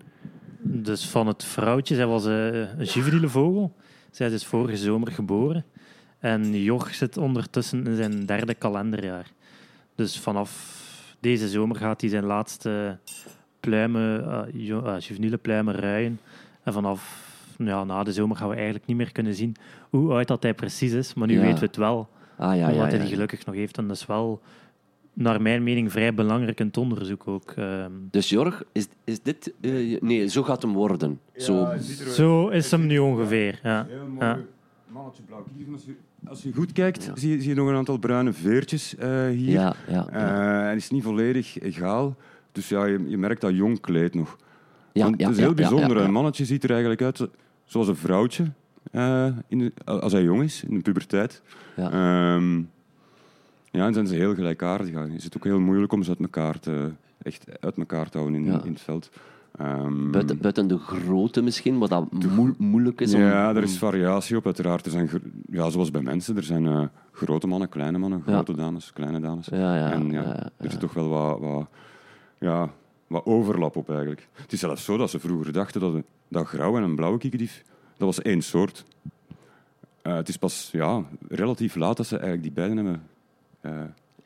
Dus 0.62 1.06
van 1.08 1.26
het 1.26 1.44
vrouwtje, 1.44 1.94
zij 1.94 2.06
was 2.06 2.26
eh, 2.26 2.46
een 2.56 2.84
juveniele 2.84 3.28
vogel. 3.28 3.76
Zij 4.10 4.26
is 4.26 4.32
dus 4.32 4.46
vorige 4.46 4.76
zomer 4.76 5.12
geboren. 5.12 5.64
En 6.18 6.62
Jorg 6.62 6.94
zit 6.94 7.16
ondertussen 7.16 7.86
in 7.86 7.96
zijn 7.96 8.26
derde 8.26 8.54
kalenderjaar. 8.54 9.30
Dus 9.94 10.18
vanaf 10.18 10.78
deze 11.20 11.48
zomer 11.48 11.76
gaat 11.76 12.00
hij 12.00 12.10
zijn 12.10 12.24
laatste 12.24 12.98
pluimen, 13.60 14.24
eh, 14.30 14.42
jo- 14.52 14.82
eh, 14.84 14.98
juveniele 14.98 15.36
pluimen 15.36 15.74
ruien. 15.74 16.20
En 16.62 16.72
vanaf 16.72 17.28
ja, 17.58 17.84
na 17.84 18.02
de 18.02 18.12
zomer 18.12 18.36
gaan 18.36 18.48
we 18.48 18.54
eigenlijk 18.54 18.86
niet 18.86 18.96
meer 18.96 19.12
kunnen 19.12 19.34
zien 19.34 19.56
hoe 19.90 20.12
oud 20.12 20.28
dat 20.28 20.42
hij 20.42 20.54
precies 20.54 20.92
is. 20.92 21.14
Maar 21.14 21.26
nu 21.26 21.34
Ja. 21.34 21.40
weten 21.40 21.58
we 21.58 21.66
het 21.66 21.76
wel, 21.76 22.08
Ah 22.36 22.56
ja, 22.56 22.62
omdat 22.62 22.74
ja, 22.76 22.82
hij 22.82 22.92
ja. 22.92 22.98
die 22.98 23.08
gelukkig 23.12 23.46
nog 23.46 23.54
heeft. 23.54 23.78
En 23.78 23.86
dat 23.86 23.96
is 23.96 24.06
wel, 24.06 24.40
naar 25.12 25.42
mijn 25.42 25.62
mening, 25.62 25.92
vrij 25.92 26.14
belangrijk 26.14 26.60
in 26.60 26.66
het 26.66 26.76
onderzoek 26.76 27.28
ook. 27.28 27.50
ehm. 27.50 27.90
Dus 28.10 28.28
Jorg, 28.28 28.62
is, 28.72 28.88
is 29.04 29.22
dit... 29.22 29.52
eh, 29.60 30.00
nee, 30.00 30.26
zo 30.28 30.42
gaat 30.42 30.62
hem 30.62 30.72
worden. 30.72 31.20
Zo. 31.36 31.68
Zo 32.08 32.48
is 32.48 32.70
hem 32.70 32.86
nu 32.86 32.98
ongeveer. 32.98 33.60
Ja. 33.62 33.86
Heel 33.88 34.06
mooi 34.06 34.26
Ja. 34.26 34.38
mannetje 34.88 35.22
blauw. 35.22 35.44
Als 36.28 36.42
je, 36.42 36.52
goed 36.52 36.72
kijkt, 36.72 37.04
Ja. 37.04 37.16
zie, 37.16 37.30
je, 37.30 37.40
zie 37.40 37.48
je 37.48 37.54
nog 37.54 37.68
een 37.68 37.74
aantal 37.74 37.98
bruine 37.98 38.32
veertjes 38.32 38.96
eh, 38.96 39.08
hier. 39.28 39.50
Ja, 39.50 39.74
ja, 39.88 40.06
ja. 40.12 40.56
Eh, 40.58 40.62
hij 40.64 40.76
is 40.76 40.90
niet 40.90 41.02
volledig 41.02 41.60
egaal. 41.60 42.16
Dus 42.52 42.68
ja, 42.68 42.84
je, 42.84 43.04
je 43.08 43.18
merkt 43.18 43.40
dat 43.40 43.54
jong 43.54 43.80
kleed 43.80 44.14
nog. 44.14 44.36
Ja, 44.92 45.02
Want 45.04 45.20
het 45.20 45.30
is 45.30 45.38
heel 45.38 45.54
bijzonder. 45.54 45.96
Een 45.96 46.12
mannetje 46.12 46.44
ziet 46.44 46.64
er 46.64 46.70
eigenlijk 46.70 47.02
uit 47.02 47.16
zo- 47.16 47.30
zoals 47.64 47.88
een 47.88 47.96
vrouwtje. 47.96 48.44
eh, 48.90 49.26
in 49.48 49.58
de- 49.58 49.72
als 49.84 50.12
hij 50.12 50.22
jong 50.22 50.42
is, 50.42 50.64
in 50.64 50.74
de 50.74 50.80
puberteit. 50.82 51.42
Ja. 51.76 51.90
Ehm, 51.90 52.56
ja, 53.70 53.86
en 53.86 53.94
zijn 53.94 54.06
ze 54.06 54.14
heel 54.14 54.34
gelijkaardig. 54.34 54.88
Is 55.14 55.24
het 55.24 55.36
ook 55.36 55.44
heel 55.44 55.60
moeilijk 55.60 55.92
om 55.92 56.02
ze 56.02 56.08
uit 56.10 56.20
elkaar 56.20 56.58
te, 56.60 56.90
echt 57.22 57.44
uit 57.60 57.76
elkaar 57.76 58.08
te 58.08 58.18
houden 58.18 58.40
in, 58.44 58.46
in 58.64 58.72
het 58.72 58.80
veld. 58.80 59.10
Ehm, 59.60 60.10
Buiten, 60.10 60.38
buiten 60.38 60.66
de 60.68 60.78
grootte 60.78 61.42
misschien, 61.42 61.78
wat 61.78 61.88
dat 61.88 62.12
moe- 62.34 62.54
moeilijk 62.58 63.00
is 63.00 63.14
om... 63.14 63.20
ja, 63.20 63.54
er 63.54 63.62
is 63.62 63.78
variatie 63.78 64.36
op, 64.36 64.44
uiteraard. 64.46 64.84
Er 64.86 64.90
zijn, 64.90 65.10
ja, 65.50 65.70
zoals 65.70 65.90
bij 65.90 66.02
mensen, 66.02 66.36
er 66.36 66.42
zijn 66.42 66.66
eh, 66.66 66.82
grote 67.12 67.46
mannen, 67.46 67.68
kleine 67.68 67.98
mannen, 67.98 68.22
Ja. 68.26 68.32
grote 68.32 68.54
dames, 68.54 68.92
kleine 68.92 69.20
dames. 69.20 69.46
Ja, 69.46 69.76
ja, 69.76 69.90
en 69.92 70.10
ja, 70.10 70.50
er 70.56 70.70
zit 70.70 70.80
toch 70.80 70.92
wel 70.94 71.08
wat, 71.08 71.38
wat, 71.40 71.66
ja, 72.38 72.70
wat 73.06 73.24
overlap 73.24 73.76
op 73.76 73.88
eigenlijk. 73.90 74.28
Het 74.32 74.52
is 74.52 74.60
zelfs 74.60 74.84
zo 74.84 74.96
dat 74.96 75.10
ze 75.10 75.20
vroeger 75.20 75.52
dachten 75.52 75.80
dat, 75.80 76.02
dat 76.28 76.46
grauw 76.46 76.76
en 76.76 76.82
een 76.82 76.96
blauwe 76.96 77.18
kikkerdief, 77.18 77.64
dat 77.96 78.06
was 78.06 78.22
één 78.22 78.42
soort. 78.42 78.84
Eh, 80.02 80.14
het 80.14 80.28
is 80.28 80.36
pas 80.36 80.68
ja, 80.72 81.02
relatief 81.28 81.74
laat 81.74 81.96
dat 81.96 82.06
ze 82.06 82.14
eigenlijk 82.16 82.42
die 82.42 82.52
beiden 82.52 82.76
hebben. 82.76 83.02
eh, 83.60 83.72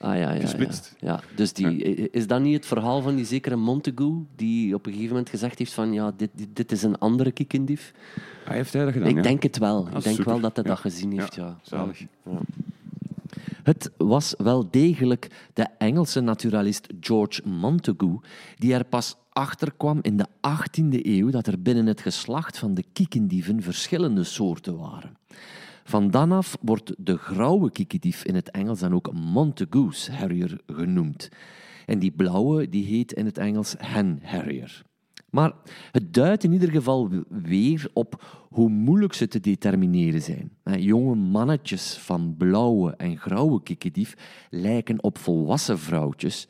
Ah, 0.05 0.19
ja, 0.19 0.33
ja, 0.33 0.41
gesplitst. 0.41 0.95
Ja. 0.99 1.09
ja. 1.09 1.21
Dus 1.37 1.53
die, 1.53 1.77
is 2.11 2.27
dat 2.27 2.41
niet 2.41 2.55
het 2.55 2.67
verhaal 2.67 3.03
van 3.03 3.15
die 3.15 3.25
zekere 3.25 3.57
Montagu, 3.57 4.25
die 4.37 4.75
op 4.75 4.87
een 4.87 4.93
gegeven 4.93 5.13
moment 5.13 5.31
gezegd 5.31 5.59
heeft 5.59 5.73
van 5.73 5.93
ja, 5.93 6.13
dit, 6.17 6.31
dit, 6.35 6.49
dit 6.53 6.73
is 6.73 6.83
een 6.83 6.99
andere 6.99 7.33
kikkendief? 7.33 7.93
hij 8.45 8.57
heeft 8.57 8.73
hij 8.73 8.85
dat 8.85 8.93
gedaan, 8.93 9.09
Ik 9.09 9.23
denk 9.23 9.43
het 9.43 9.59
wel. 9.59 9.87
Ah, 9.87 9.97
ik 9.97 10.03
denk 10.03 10.17
super. 10.17 10.33
wel 10.33 10.41
dat 10.41 10.57
hij 10.57 10.65
dat 10.65 10.79
gezien 10.79 11.19
heeft, 11.19 11.35
ja. 11.35 11.59
Zalig. 11.63 12.05
Het 13.63 13.91
was 13.97 14.35
wel 14.39 14.71
degelijk 14.71 15.49
de 15.53 15.67
Engelse 15.79 16.21
naturalist 16.21 16.87
George 17.01 17.49
Montagu 17.49 18.21
die 18.57 18.75
er 18.75 18.85
pas 18.85 19.17
achter 19.33 19.73
kwam 19.77 19.99
in 20.03 20.17
de 20.17 20.27
18e 20.29 21.01
eeuw 21.03 21.31
dat 21.31 21.47
er 21.47 21.63
binnen 21.63 21.87
het 21.87 22.01
geslacht 22.01 22.59
van 22.59 22.75
de 22.75 22.85
kiekendieven 22.93 23.63
verschillende 23.63 24.25
soorten 24.25 24.79
waren. 24.79 25.17
Van 25.85 26.11
dan 26.11 26.33
af 26.33 26.57
wordt 26.61 26.95
de 26.99 27.17
grauwe 27.17 27.71
kiekendief 27.71 28.25
in 28.25 28.35
het 28.35 28.51
Engels 28.51 28.81
dan 28.81 28.95
ook 28.95 29.13
Montagu's 29.13 30.09
Harrier 30.09 30.61
genoemd. 30.67 31.29
En 31.87 31.99
die 31.99 32.11
blauwe 32.11 32.69
die 32.69 32.85
heet 32.85 33.13
in 33.13 33.25
het 33.25 33.39
Engels 33.39 33.75
Hen 33.79 34.21
Harrier. 34.23 34.83
Maar 35.31 35.53
het 35.93 36.15
duidt 36.15 36.45
in 36.45 36.53
ieder 36.53 36.71
geval 36.71 37.11
weer 37.29 37.91
op 37.93 38.45
hoe 38.51 38.69
moeilijk 38.69 39.13
ze 39.13 39.29
te 39.29 39.41
determineren 39.41 40.23
zijn. 40.23 40.51
Jonge 40.79 41.15
mannetjes 41.15 41.95
van 41.95 42.35
blauwe 42.39 42.91
en 42.97 43.19
grauwe 43.19 43.63
kikkendief 43.63 44.15
lijken 44.51 45.03
op 45.03 45.19
volwassen 45.19 45.79
vrouwtjes. 45.79 46.49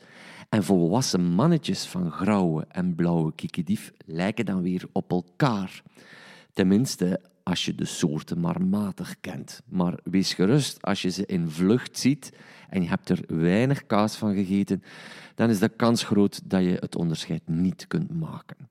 En 0.49 0.63
volwassen 0.63 1.21
mannetjes 1.21 1.85
van 1.85 2.11
grauwe 2.11 2.65
en 2.69 2.95
blauwe 2.95 3.35
kikkendief 3.35 3.91
lijken 4.05 4.45
dan 4.45 4.61
weer 4.61 4.85
op 4.91 5.11
elkaar. 5.11 5.83
Tenminste, 6.53 7.21
als 7.49 7.65
je 7.65 7.75
de 7.75 7.85
soorten 7.85 8.39
maar 8.39 8.61
matig 8.61 9.15
kent. 9.21 9.61
Maar 9.65 9.99
wees 10.03 10.33
gerust, 10.33 10.81
als 10.81 11.01
je 11.01 11.09
ze 11.09 11.25
in 11.25 11.49
vlucht 11.49 11.97
ziet 11.97 12.33
en 12.69 12.81
je 12.81 12.87
hebt 12.87 13.09
er 13.09 13.23
weinig 13.27 13.85
kaas 13.85 14.15
van 14.15 14.33
gegeten, 14.33 14.83
dan 15.35 15.49
is 15.49 15.59
de 15.59 15.69
kans 15.69 16.03
groot 16.03 16.49
dat 16.49 16.63
je 16.63 16.77
het 16.79 16.95
onderscheid 16.95 17.41
niet 17.45 17.87
kunt 17.87 18.19
maken. 18.19 18.69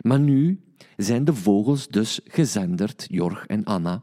Maar 0.00 0.20
nu 0.20 0.60
zijn 0.96 1.24
de 1.24 1.34
vogels 1.34 1.88
dus 1.88 2.20
gezenderd, 2.24 3.06
Jorg 3.08 3.46
en 3.46 3.64
Anna. 3.64 4.02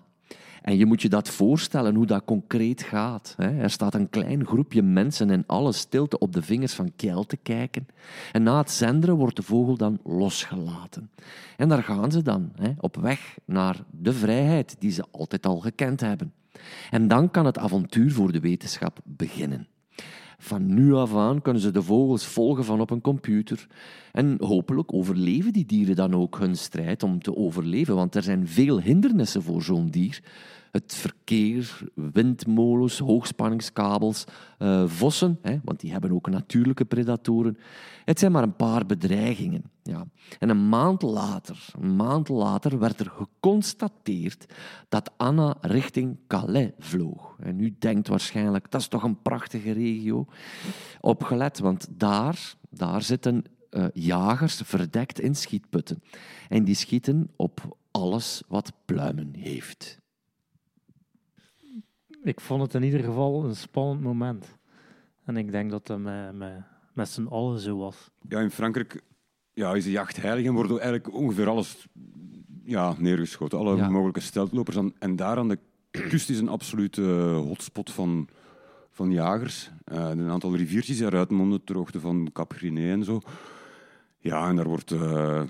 En 0.61 0.77
je 0.77 0.85
moet 0.85 1.01
je 1.01 1.09
dat 1.09 1.29
voorstellen 1.29 1.95
hoe 1.95 2.05
dat 2.05 2.25
concreet 2.25 2.83
gaat. 2.83 3.35
Er 3.37 3.69
staat 3.69 3.93
een 3.93 4.09
klein 4.09 4.45
groepje 4.45 4.81
mensen 4.81 5.29
in 5.29 5.43
alle 5.47 5.71
stilte 5.71 6.19
op 6.19 6.33
de 6.33 6.41
vingers 6.41 6.73
van 6.73 6.91
Kjell 6.95 7.23
te 7.27 7.37
kijken. 7.37 7.87
En 8.31 8.43
na 8.43 8.57
het 8.57 8.71
zenderen 8.71 9.15
wordt 9.15 9.35
de 9.35 9.43
vogel 9.43 9.77
dan 9.77 9.99
losgelaten. 10.03 11.09
En 11.57 11.69
daar 11.69 11.83
gaan 11.83 12.11
ze 12.11 12.21
dan, 12.21 12.51
op 12.79 12.95
weg 12.95 13.37
naar 13.45 13.83
de 13.91 14.13
vrijheid 14.13 14.75
die 14.79 14.91
ze 14.91 15.05
altijd 15.11 15.45
al 15.45 15.59
gekend 15.59 16.01
hebben. 16.01 16.33
En 16.89 17.07
dan 17.07 17.31
kan 17.31 17.45
het 17.45 17.57
avontuur 17.57 18.11
voor 18.11 18.31
de 18.31 18.39
wetenschap 18.39 18.99
beginnen. 19.03 19.67
Van 20.43 20.73
nu 20.73 20.93
af 20.93 21.15
aan 21.15 21.41
kunnen 21.41 21.61
ze 21.61 21.71
de 21.71 21.83
vogels 21.83 22.25
volgen 22.25 22.65
van 22.65 22.81
op 22.81 22.89
een 22.89 23.01
computer. 23.01 23.67
En 24.11 24.35
hopelijk 24.39 24.93
overleven 24.93 25.53
die 25.53 25.65
dieren 25.65 25.95
dan 25.95 26.15
ook 26.15 26.39
hun 26.39 26.55
strijd 26.55 27.03
om 27.03 27.21
te 27.21 27.35
overleven, 27.35 27.95
want 27.95 28.15
er 28.15 28.23
zijn 28.23 28.47
veel 28.47 28.81
hindernissen 28.81 29.43
voor 29.43 29.63
zo'n 29.63 29.89
dier 29.89 30.21
het 30.71 30.93
verkeer, 30.93 31.81
windmolens, 31.93 32.99
hoogspanningskabels, 32.99 34.23
uh, 34.59 34.87
vossen, 34.87 35.39
want 35.63 35.79
die 35.79 35.91
hebben 35.91 36.11
ook 36.11 36.29
natuurlijke 36.29 36.85
predatoren. 36.85 37.57
Het 38.05 38.19
zijn 38.19 38.31
maar 38.31 38.43
een 38.43 38.55
paar 38.55 38.85
bedreigingen. 38.85 39.63
Ja. 39.83 40.05
En 40.39 40.49
een 40.49 40.69
maand 40.69 41.01
later, 41.01 41.65
een 41.79 41.95
maand 41.95 42.29
later 42.29 42.79
werd 42.79 42.99
er 42.99 43.09
geconstateerd 43.09 44.45
dat 44.89 45.11
Anna 45.17 45.55
richting 45.61 46.17
Calais 46.27 46.71
vloog. 46.79 47.35
En 47.39 47.59
u 47.59 47.75
denkt 47.79 48.07
waarschijnlijk, 48.07 48.71
dat 48.71 48.81
is 48.81 48.87
toch 48.87 49.03
een 49.03 49.21
prachtige 49.21 49.71
regio. 49.71 50.25
Opgelet, 50.99 51.59
want 51.59 51.87
daar, 51.91 52.55
daar 52.69 53.01
zitten 53.01 53.43
uh, 53.71 53.85
jagers 53.93 54.61
verdekt 54.65 55.19
in 55.19 55.35
schietputten. 55.35 56.03
En 56.49 56.63
die 56.63 56.75
schieten 56.75 57.29
op 57.35 57.77
alles 57.91 58.43
wat 58.47 58.73
pluimen 58.85 59.33
heeft 59.37 60.00
ik 62.23 62.39
vond 62.39 62.61
het 62.61 62.73
in 62.73 62.83
ieder 62.83 63.03
geval 63.03 63.43
een 63.43 63.55
spannend 63.55 64.01
moment. 64.01 64.57
En 65.25 65.37
ik 65.37 65.51
denk 65.51 65.71
dat 65.71 65.87
dat 65.87 65.99
met, 65.99 66.35
met, 66.35 66.63
met 66.93 67.09
z'n 67.09 67.25
allen 67.25 67.59
zo 67.59 67.77
was. 67.77 68.09
Ja, 68.27 68.39
in 68.39 68.51
Frankrijk 68.51 69.01
ja, 69.53 69.73
is 69.73 69.83
de 69.83 69.91
jacht 69.91 70.21
heilig 70.21 70.45
en 70.45 70.53
wordt 70.53 70.69
eigenlijk 70.69 71.13
ongeveer 71.13 71.49
alles 71.49 71.87
ja, 72.63 72.95
neergeschoten. 72.97 73.57
Alle 73.57 73.89
mogelijke 73.89 74.21
steltlopers. 74.21 74.77
En 74.99 75.15
daar 75.15 75.37
aan 75.37 75.47
de 75.47 75.59
kust 75.91 76.29
is 76.29 76.39
een 76.39 76.49
absolute 76.49 77.01
hotspot 77.47 77.91
van, 77.91 78.27
van 78.89 79.11
jagers. 79.11 79.71
Uh, 79.91 80.09
een 80.09 80.29
aantal 80.29 80.55
riviertjes 80.55 80.99
eruit 80.99 81.29
monden, 81.29 81.63
ter 81.63 81.75
hoogte 81.75 81.99
van 81.99 82.29
Cap 82.33 82.53
Griné 82.53 82.91
en 82.91 83.03
zo. 83.03 83.21
Ja, 84.17 84.47
en 84.47 84.55
daar 84.55 84.67
wordt 84.67 84.91
uh, 84.91 85.41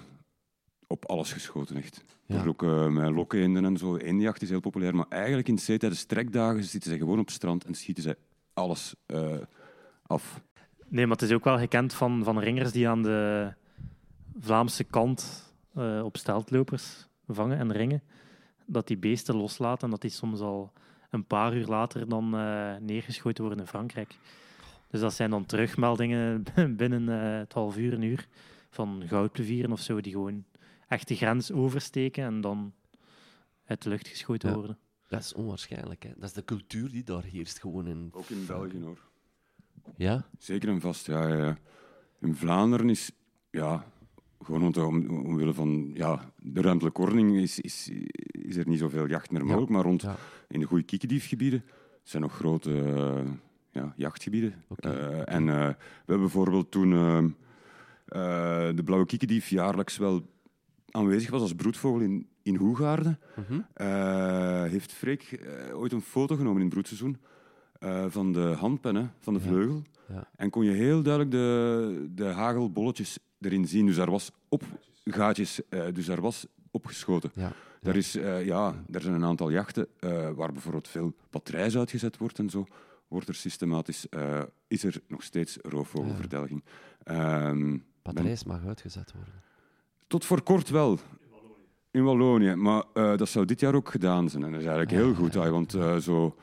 op 0.87 1.05
alles 1.05 1.33
geschoten, 1.33 1.75
echt. 1.75 2.03
Ja. 2.31 2.45
ook 2.45 2.63
uh, 2.63 2.87
met 2.87 3.09
lokken 3.09 3.65
en 3.65 3.77
zo. 3.77 3.95
Eenjacht 3.95 4.41
is 4.41 4.49
heel 4.49 4.59
populair, 4.59 4.95
maar 4.95 5.05
eigenlijk 5.09 5.47
in 5.47 5.59
zee 5.59 5.77
tijdens 5.77 6.03
trekdagen 6.03 6.63
zitten 6.63 6.91
ze 6.91 6.97
gewoon 6.97 7.19
op 7.19 7.25
het 7.25 7.35
strand 7.35 7.65
en 7.65 7.73
schieten 7.73 8.03
ze 8.03 8.17
alles 8.53 8.95
uh, 9.07 9.37
af. 10.07 10.41
Nee, 10.87 11.05
maar 11.07 11.17
het 11.17 11.29
is 11.29 11.35
ook 11.35 11.43
wel 11.43 11.57
gekend 11.57 11.93
van, 11.93 12.23
van 12.23 12.39
ringers 12.39 12.71
die 12.71 12.89
aan 12.89 13.03
de 13.03 13.53
Vlaamse 14.39 14.83
kant 14.83 15.53
uh, 15.77 16.03
op 16.03 16.17
steltlopers 16.17 17.07
vangen 17.27 17.57
en 17.57 17.71
ringen. 17.71 18.01
Dat 18.65 18.87
die 18.87 18.97
beesten 18.97 19.35
loslaten 19.35 19.83
en 19.83 19.89
dat 19.89 20.01
die 20.01 20.11
soms 20.11 20.39
al 20.39 20.71
een 21.09 21.25
paar 21.25 21.55
uur 21.55 21.65
later 21.65 22.09
dan 22.09 22.29
neergeschoten 22.85 23.43
worden 23.43 23.59
in 23.63 23.69
Frankrijk. 23.69 24.15
Dus 24.89 24.99
dat 24.99 25.13
zijn 25.13 25.29
dan 25.29 25.45
terugmeldingen 25.45 26.43
binnen 26.77 27.07
het 27.07 27.53
half 27.53 27.77
uur, 27.77 27.93
een 27.93 28.01
uur 28.01 28.27
van 28.69 29.03
goudplevieren 29.07 29.71
of 29.71 29.79
zo, 29.79 30.01
die 30.01 30.11
gewoon 30.11 30.43
echt 30.91 31.07
de 31.07 31.15
grens 31.15 31.51
oversteken 31.51 32.23
en 32.23 32.41
dan 32.41 32.73
uit 33.65 33.81
de 33.81 33.89
lucht 33.89 34.07
geschoten 34.07 34.53
worden. 34.53 34.77
Dat 35.07 35.19
is 35.19 35.33
onwaarschijnlijk. 35.33 36.03
Hè? 36.03 36.09
Dat 36.15 36.23
is 36.23 36.33
de 36.33 36.45
cultuur 36.45 36.91
die 36.91 37.03
daar 37.03 37.23
heerst 37.23 37.59
gewoon 37.59 37.87
in. 37.87 38.09
Ook 38.11 38.29
in 38.29 38.45
België 38.45 38.81
hoor. 38.81 39.09
Ja? 39.95 40.25
Zeker 40.37 40.69
en 40.69 40.81
vast, 40.81 41.05
ja. 41.05 41.27
ja. 41.27 41.57
In 42.19 42.35
Vlaanderen 42.35 42.89
is, 42.89 43.11
ja, 43.51 43.85
gewoon 44.41 44.75
om, 44.75 45.25
omwille 45.25 45.53
van 45.53 45.91
ja, 45.93 46.33
de 46.37 46.61
ruimtelijke 46.61 47.01
ordening 47.01 47.37
is, 47.37 47.59
is, 47.59 47.89
is 48.31 48.55
er 48.55 48.67
niet 48.67 48.79
zoveel 48.79 49.07
jacht 49.07 49.31
meer 49.31 49.45
mogelijk. 49.45 49.71
Maar 49.71 49.83
rond 49.83 50.05
in 50.47 50.59
de 50.59 50.65
goede 50.65 50.83
kiekendiefgebieden 50.83 51.63
zijn 52.03 52.21
nog 52.21 52.33
grote 52.33 52.69
uh, 52.71 53.31
ja, 53.71 53.93
jachtgebieden. 53.95 54.63
Uh, 54.85 55.33
en 55.33 55.47
uh, 55.47 55.67
we 55.67 55.75
hebben 55.95 56.19
bijvoorbeeld 56.19 56.71
toen 56.71 56.89
de 58.75 58.81
blauwe 58.85 59.05
kiekendief 59.05 59.49
jaarlijks 59.49 59.97
wel 59.97 60.29
aanwezig 60.91 61.29
was 61.29 61.41
als 61.41 61.55
broedvogel 61.55 61.99
in, 61.99 62.27
in 62.41 62.55
Hoegaarden, 62.55 63.19
mhm. 63.35 63.59
eh, 63.73 64.63
heeft 64.63 64.91
Freek 64.91 65.31
uh, 65.31 65.77
ooit 65.77 65.91
een 65.91 66.01
foto 66.01 66.35
genomen 66.35 66.55
in 66.55 66.65
het 66.65 66.69
broedseizoen 66.69 67.17
uh, 67.79 68.05
van 68.07 68.31
de 68.31 68.39
handpennen 68.39 69.13
van 69.19 69.33
de 69.33 69.39
vleugel. 69.39 69.81
Ja. 70.07 70.27
En 70.35 70.49
kon 70.49 70.65
je 70.65 70.71
heel 70.71 71.01
duidelijk 71.01 71.31
de, 71.31 72.09
de 72.15 72.25
hagelbolletjes 72.25 73.19
erin 73.39 73.67
zien. 73.67 73.85
Dus 73.85 73.95
daar 73.95 74.11
was 74.11 74.31
op 74.49 74.63
gaatjes, 75.05 75.61
dus 75.93 76.05
daar 76.05 76.21
was 76.21 76.45
opgeschoten. 76.71 77.31
Ja. 77.33 77.51
Daar, 77.81 77.95
is, 77.95 78.11
ja, 78.43 78.83
er 78.91 79.01
zijn 79.01 79.13
een 79.13 79.25
aantal 79.25 79.51
jachten 79.51 79.87
waar 80.35 80.51
bijvoorbeeld 80.51 80.87
veel 80.87 81.13
patrijs 81.29 81.77
uitgezet 81.77 82.17
wordt 82.17 82.39
en 82.39 82.49
zo. 82.49 82.65
Wordt 83.07 83.27
er 83.27 83.35
systematisch, 83.35 84.07
is 84.67 84.83
er 84.83 85.01
nog 85.07 85.23
steeds 85.23 85.57
roofvogelverdelging. 85.61 86.63
Um, 87.05 87.83
patrijs 88.01 88.43
mag 88.43 88.65
uitgezet 88.65 89.13
worden. 89.13 89.33
Tot 90.11 90.25
voor 90.25 90.41
kort 90.41 90.69
wel. 90.69 90.99
In 91.91 92.03
Wallonië. 92.03 92.55
Maar 92.55 92.83
uh, 92.93 93.17
dat 93.17 93.29
zou 93.29 93.45
dit 93.45 93.59
jaar 93.59 93.75
ook 93.75 93.89
gedaan 93.89 94.29
zijn. 94.29 94.43
En 94.43 94.51
dat 94.51 94.59
is 94.59 94.67
eigenlijk 94.67 94.97
heel 94.97 95.13
goed. 95.13 95.33
Ja, 95.33 95.49
want 95.49 95.73
uh, 95.75 95.97
zo... 95.97 96.35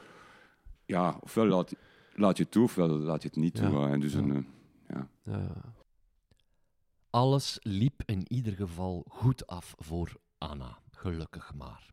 Ja, 0.84 1.18
ofwel 1.20 1.46
laat, 1.46 1.74
laat 2.14 2.36
je 2.36 2.42
het 2.42 2.52
toe, 2.52 2.62
ofwel 2.62 2.88
laat 2.88 3.22
je 3.22 3.28
het 3.28 3.36
niet 3.36 3.54
toe. 3.54 3.88
En 3.88 4.00
dus 4.00 4.14
een, 4.14 4.28
uh, 4.28 4.44
ja. 4.88 5.08
Alles 7.10 7.58
liep 7.62 8.02
in 8.04 8.24
ieder 8.32 8.52
geval 8.52 9.04
goed 9.08 9.46
af 9.46 9.74
voor 9.78 10.12
Anna. 10.38 10.78
Gelukkig 10.90 11.54
maar. 11.54 11.90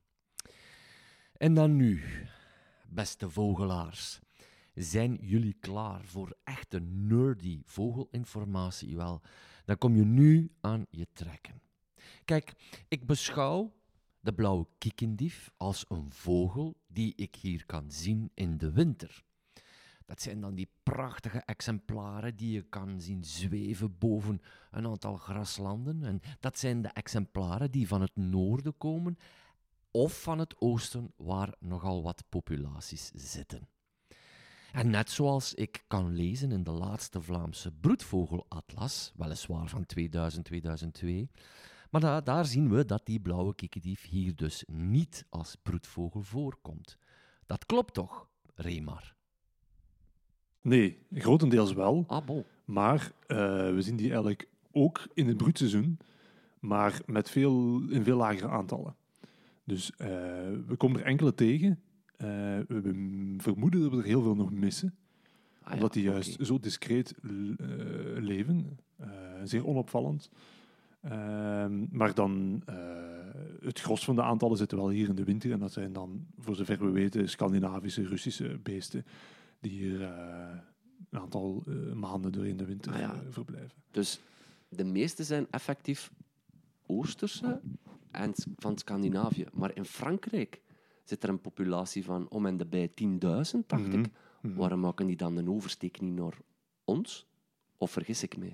En 1.38 1.54
dan 1.54 1.76
nu, 1.76 2.04
beste 2.88 3.30
vogelaars. 3.30 4.20
Zijn 4.74 5.18
jullie 5.22 5.56
klaar 5.60 6.02
voor 6.04 6.38
echte 6.44 6.80
nerdy 6.80 7.62
vogelinformatie? 7.66 8.96
Wel, 8.96 9.22
dan 9.66 9.78
kom 9.78 9.96
je 9.96 10.06
nu 10.06 10.52
aan 10.62 10.86
je 10.90 11.08
trekken. 11.14 11.64
Kijk, 12.26 12.54
ik 12.88 13.06
beschouw 13.06 13.74
de 14.20 14.34
blauwe 14.34 14.68
kiekendief 14.78 15.52
als 15.58 15.86
een 15.88 16.12
vogel 16.12 16.76
die 16.88 17.14
ik 17.16 17.36
hier 17.36 17.66
kan 17.66 17.92
zien 17.92 18.32
in 18.34 18.58
de 18.58 18.72
winter. 18.72 19.24
Dat 20.06 20.22
zijn 20.22 20.42
dan 20.42 20.56
die 20.56 20.70
prachtige 20.84 21.40
exemplaren 21.40 22.36
die 22.36 22.52
je 22.52 22.62
kan 22.62 23.02
zien 23.02 23.24
zweven 23.24 23.98
boven 23.98 24.42
een 24.72 24.86
aantal 24.86 25.18
graslanden. 25.18 26.04
En 26.04 26.22
dat 26.40 26.60
zijn 26.60 26.82
de 26.82 26.88
exemplaren 26.88 27.72
die 27.72 27.88
van 27.88 28.02
het 28.02 28.16
noorden 28.16 28.78
komen 28.78 29.18
of 29.92 30.22
van 30.22 30.40
het 30.40 30.56
oosten, 30.60 31.12
waar 31.16 31.54
nogal 31.60 32.04
wat 32.04 32.24
populaties 32.30 33.12
zitten. 33.14 33.68
En 34.72 34.90
net 34.90 35.10
zoals 35.10 35.54
ik 35.54 35.84
kan 35.88 36.16
lezen 36.16 36.52
in 36.52 36.64
de 36.64 36.72
laatste 36.72 37.22
Vlaamse 37.22 37.72
broedvogelatlas, 37.72 39.12
weliswaar 39.16 39.68
van 39.68 39.86
2000-2002, 41.06 41.06
maar 41.92 42.02
da 42.02 42.22
daar 42.22 42.46
zien 42.46 42.70
we 42.70 42.86
dat 42.86 43.06
die 43.06 43.20
blauwe 43.20 43.56
kikkerdief 43.56 44.08
hier 44.10 44.36
dus 44.36 44.64
niet 44.68 45.26
als 45.30 45.56
broedvogel 45.64 46.22
voorkomt. 46.22 46.98
Dat 47.46 47.66
klopt 47.66 47.94
toch, 47.94 48.28
Remar? 48.56 49.16
Nee, 50.62 50.98
grotendeels 51.14 51.74
wel. 51.74 52.04
Ah, 52.08 52.26
bon. 52.26 52.44
Maar 52.66 53.12
eh, 53.28 53.38
we 53.74 53.82
zien 53.82 53.96
die 53.96 54.08
eigenlijk 54.08 54.48
ook 54.72 55.08
in 55.14 55.28
het 55.28 55.38
broedseizoen, 55.38 55.98
maar 56.60 57.02
met 57.06 57.30
veel, 57.30 57.82
in 57.90 58.04
veel 58.04 58.18
lagere 58.18 58.48
aantallen. 58.48 58.96
Dus 59.64 59.92
eh, 59.92 60.08
we 60.68 60.76
komen 60.78 61.00
er 61.00 61.06
enkele 61.06 61.34
tegen. 61.34 61.80
Eh, 62.18 62.28
we 62.68 63.36
vermoeden 63.38 63.82
dat 63.82 63.92
we 63.92 63.98
er 63.98 64.04
heel 64.04 64.22
veel 64.22 64.36
nog 64.36 64.52
missen. 64.52 64.96
Ah, 65.62 65.70
ja, 65.70 65.76
omdat 65.76 65.94
die 65.94 66.04
juist 66.04 66.46
zo 66.46 66.60
discreet 66.60 67.14
leven. 68.16 68.80
Zeer 69.44 69.68
onopvallend. 69.68 70.30
Ehm, 71.10 71.86
maar 71.92 72.14
dan, 72.14 72.62
eh, 72.66 72.76
het 73.60 73.80
gros 73.80 74.04
van 74.06 74.16
de 74.16 74.22
aantallen 74.24 74.58
zitten 74.58 74.78
wel 74.78 74.90
hier 74.90 75.10
in 75.10 75.16
de 75.16 75.24
winter. 75.24 75.52
En 75.52 75.60
dat 75.60 75.72
zijn 75.72 75.94
dan, 75.94 76.26
voor 76.38 76.56
zover 76.56 76.80
we 76.86 76.90
weten, 76.92 77.30
Scandinavische, 77.30 78.08
Russische 78.08 78.60
beesten. 78.64 79.06
Die 79.60 79.72
hier 79.72 80.02
eh, 80.02 80.58
een 81.10 81.20
aantal 81.20 81.64
eh, 81.68 81.94
maanden 81.94 82.32
doorheen 82.32 82.58
de 82.58 82.66
winter 82.66 82.94
Ah, 82.94 83.00
ja. 83.00 83.22
verblijven. 83.30 83.78
Dus 83.92 84.20
de 84.70 84.84
meeste 84.84 85.24
zijn 85.24 85.48
effectief 85.50 86.12
Oosterse 86.86 87.62
en 88.12 88.32
van 88.56 88.78
Scandinavië. 88.78 89.46
Maar 89.54 89.76
in 89.76 89.86
Frankrijk 89.86 90.62
zit 91.04 91.24
er 91.24 91.30
een 91.30 91.42
populatie 91.42 92.04
van 92.04 92.30
om 92.30 92.46
en 92.46 92.58
de 92.58 92.66
bij 92.66 92.88
10.000, 92.94 93.70
dacht 93.70 93.88
Mhm. 93.88 94.00
ik. 94.00 94.06
Waarom 94.42 94.80
maken 94.80 95.08
die 95.08 95.16
dan 95.16 95.38
een 95.38 95.50
oversteek 95.50 96.02
niet 96.02 96.16
naar 96.16 96.38
ons? 96.84 97.26
Of 97.78 97.92
vergis 97.92 98.24
ik 98.24 98.38
me? 98.38 98.54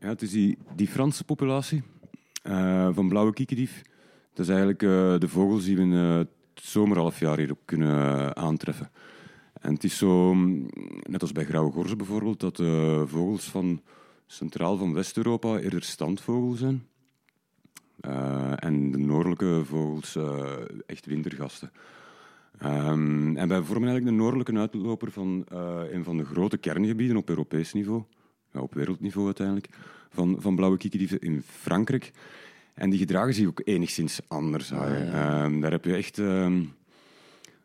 Ja, 0.00 0.08
het 0.08 0.22
is 0.22 0.30
die, 0.30 0.88
Franse 0.88 1.24
populatie 1.24 1.82
eh, 2.42 2.88
van 2.92 3.08
blauwe 3.08 3.32
kiekendief. 3.32 3.82
Dat 4.32 4.46
is 4.46 4.48
eigenlijk 4.48 4.82
eh, 4.82 5.18
de 5.18 5.28
vogels 5.28 5.64
die 5.64 5.76
we 5.76 5.82
in 5.82 5.92
eh, 5.92 6.16
het 6.16 6.28
zomerhalfjaar 6.54 7.38
hier 7.38 7.50
ook 7.50 7.62
kunnen 7.64 8.36
aantreffen. 8.36 8.90
En 9.60 9.74
het 9.74 9.84
is 9.84 9.98
zo, 9.98 10.34
mm, 10.34 10.68
net 11.02 11.22
als 11.22 11.32
bij 11.32 11.44
grauwe 11.44 11.72
gorzen 11.72 11.96
bijvoorbeeld, 11.96 12.40
dat 12.40 12.56
de 12.56 13.04
vogels 13.06 13.44
van 13.44 13.82
centraal 14.26 14.76
van 14.76 14.94
West-Europa 14.94 15.58
eerder 15.58 15.82
standvogels 15.82 16.58
zijn. 16.58 16.86
En 18.56 18.90
de 18.90 18.98
noordelijke 18.98 19.62
vogels 19.64 20.18
echt 20.86 21.06
wintergasten. 21.06 21.70
Ehm, 22.58 23.36
en 23.36 23.48
wij 23.48 23.62
vormen 23.62 23.88
eigenlijk 23.88 24.04
de 24.04 24.22
noordelijke 24.22 24.58
uitloper 24.58 25.10
van 25.10 25.46
een 25.90 26.04
van 26.04 26.16
de 26.16 26.24
grote 26.24 26.58
kerngebieden 26.58 27.16
op 27.16 27.28
Europees 27.28 27.72
niveau, 27.72 28.02
ja, 28.52 28.60
op 28.60 28.74
wereldniveau 28.74 29.26
uiteindelijk, 29.26 29.68
van, 30.10 30.36
van 30.38 30.54
blauwe 30.56 30.76
kiekendieven 30.76 31.18
in 31.20 31.42
Frankrijk. 31.46 32.10
En 32.74 32.90
die 32.90 32.98
gedragen 32.98 33.34
zich 33.34 33.46
ook 33.46 33.60
enigszins 33.64 34.20
anders. 34.28 34.72
Ah, 34.72 34.88
ja. 34.88 35.42
Ehm, 35.44 35.60
daar 35.60 35.70
heb 35.70 35.84
je 35.84 35.94
echt... 35.94 36.18
ehm, 36.18 36.60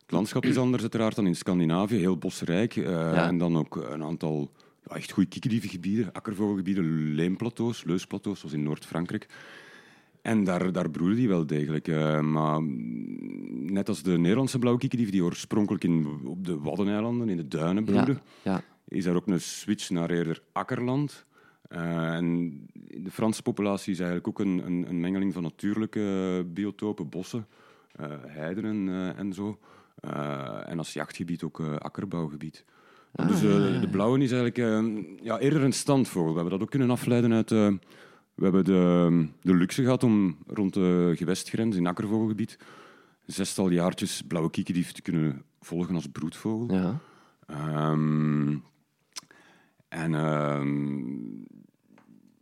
het 0.02 0.12
landschap 0.12 0.44
is 0.44 0.56
anders 0.56 0.82
uiteraard 0.82 1.16
dan 1.16 1.26
in 1.26 1.36
Scandinavië, 1.36 1.96
heel 1.96 2.16
bosrijk. 2.18 2.76
eh, 2.76 2.84
Ja. 2.90 3.26
En 3.26 3.38
dan 3.38 3.56
ook 3.58 3.76
een 3.76 4.02
aantal 4.02 4.50
ja, 4.88 4.96
echt 4.96 5.10
goede 5.12 5.28
kiekendievengebieden, 5.28 6.12
akkervogelgebieden, 6.12 7.14
leemplateaus, 7.14 7.84
leusplateaus, 7.84 8.38
zoals 8.38 8.54
in 8.54 8.62
Noord-Frankrijk. 8.62 9.26
En 10.22 10.44
daar, 10.44 10.72
daar 10.72 10.90
broeden 10.90 11.16
die 11.16 11.28
wel 11.28 11.46
degelijk. 11.46 11.88
eh, 11.88 12.20
maar 12.20 12.62
net 13.50 13.88
als 13.88 14.02
de 14.02 14.18
Nederlandse 14.18 14.58
blauwe 14.58 14.80
kiekendief, 14.80 15.10
die 15.10 15.24
oorspronkelijk 15.24 15.84
in, 15.84 16.06
op 16.24 16.44
de 16.44 16.58
Waddeneilanden, 16.60 17.28
in 17.28 17.36
de 17.36 17.48
duinen 17.48 17.84
broeden, 17.84 18.20
Ja, 18.42 18.62
is 18.88 19.04
daar 19.04 19.14
ook 19.14 19.26
een 19.26 19.40
switch 19.40 19.90
naar 19.90 20.10
eerder 20.10 20.42
akkerland. 20.52 21.26
Eh, 21.68 22.14
en 22.14 22.60
de 23.02 23.10
Franse 23.10 23.42
populatie 23.42 23.92
is 23.92 23.98
eigenlijk 23.98 24.28
ook 24.28 24.46
een, 24.46 24.66
een, 24.66 24.88
een 24.88 25.00
mengeling 25.00 25.32
van 25.32 25.42
natuurlijke 25.42 26.46
biotopen, 26.52 27.08
bossen, 27.08 27.46
eh, 27.92 28.06
heiden 28.26 28.64
en, 28.64 28.88
eh, 28.88 29.18
en 29.18 29.32
zo. 29.32 29.58
En 30.66 30.78
als 30.78 30.92
jachtgebied 30.92 31.42
ook 31.42 31.60
akkerbouwgebied. 31.60 32.64
Ah, 33.12 33.28
dus 33.28 33.40
ja, 33.40 33.48
ja. 33.48 33.78
de 33.80 33.88
blauwe 33.88 34.18
is 34.18 34.32
eigenlijk 34.32 34.58
eh, 34.58 35.24
ja, 35.24 35.38
eerder 35.38 35.62
een 35.62 35.72
standvogel. 35.72 36.28
We 36.28 36.34
hebben 36.34 36.52
dat 36.52 36.62
ook 36.62 36.70
kunnen 36.70 36.90
afleiden 36.90 37.32
uit... 37.32 37.50
we 37.50 38.44
hebben 38.44 38.64
de, 38.64 39.28
de 39.40 39.54
luxe 39.54 39.82
gehad 39.82 40.02
om 40.02 40.36
rond 40.46 40.74
de 40.74 41.12
gewestgrens 41.16 41.76
in 41.76 41.86
akkervogelgebied 41.86 42.58
zestal 43.26 43.70
jaartjes 43.70 44.22
blauwe 44.22 44.50
kiekendief 44.50 44.92
te 44.92 45.02
kunnen 45.02 45.42
volgen 45.60 45.94
als 45.94 46.06
broedvogel. 46.06 46.74
ja. 46.74 47.00
Ehm, 47.46 48.56
en 49.94 50.14
ehm, 50.14 51.44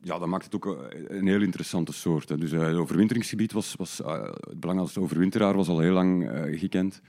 ja, 0.02 0.18
dat 0.18 0.28
maakt 0.28 0.44
het 0.44 0.54
ook 0.54 0.66
eh, 0.66 1.18
een 1.18 1.26
heel 1.26 1.42
interessante 1.42 1.92
soort. 1.92 2.28
Hè. 2.28 2.36
Dus 2.36 2.52
eh, 2.52 2.60
het 2.60 2.76
overwinteringsgebied 2.76 3.52
was, 3.52 3.74
was 3.78 4.02
eh, 4.02 4.22
het 4.22 4.60
belangrijkste 4.60 5.00
overwinteraar 5.00 5.56
was 5.56 5.68
al 5.68 5.78
heel 5.78 5.92
lang 5.92 6.30
gekend. 6.52 7.00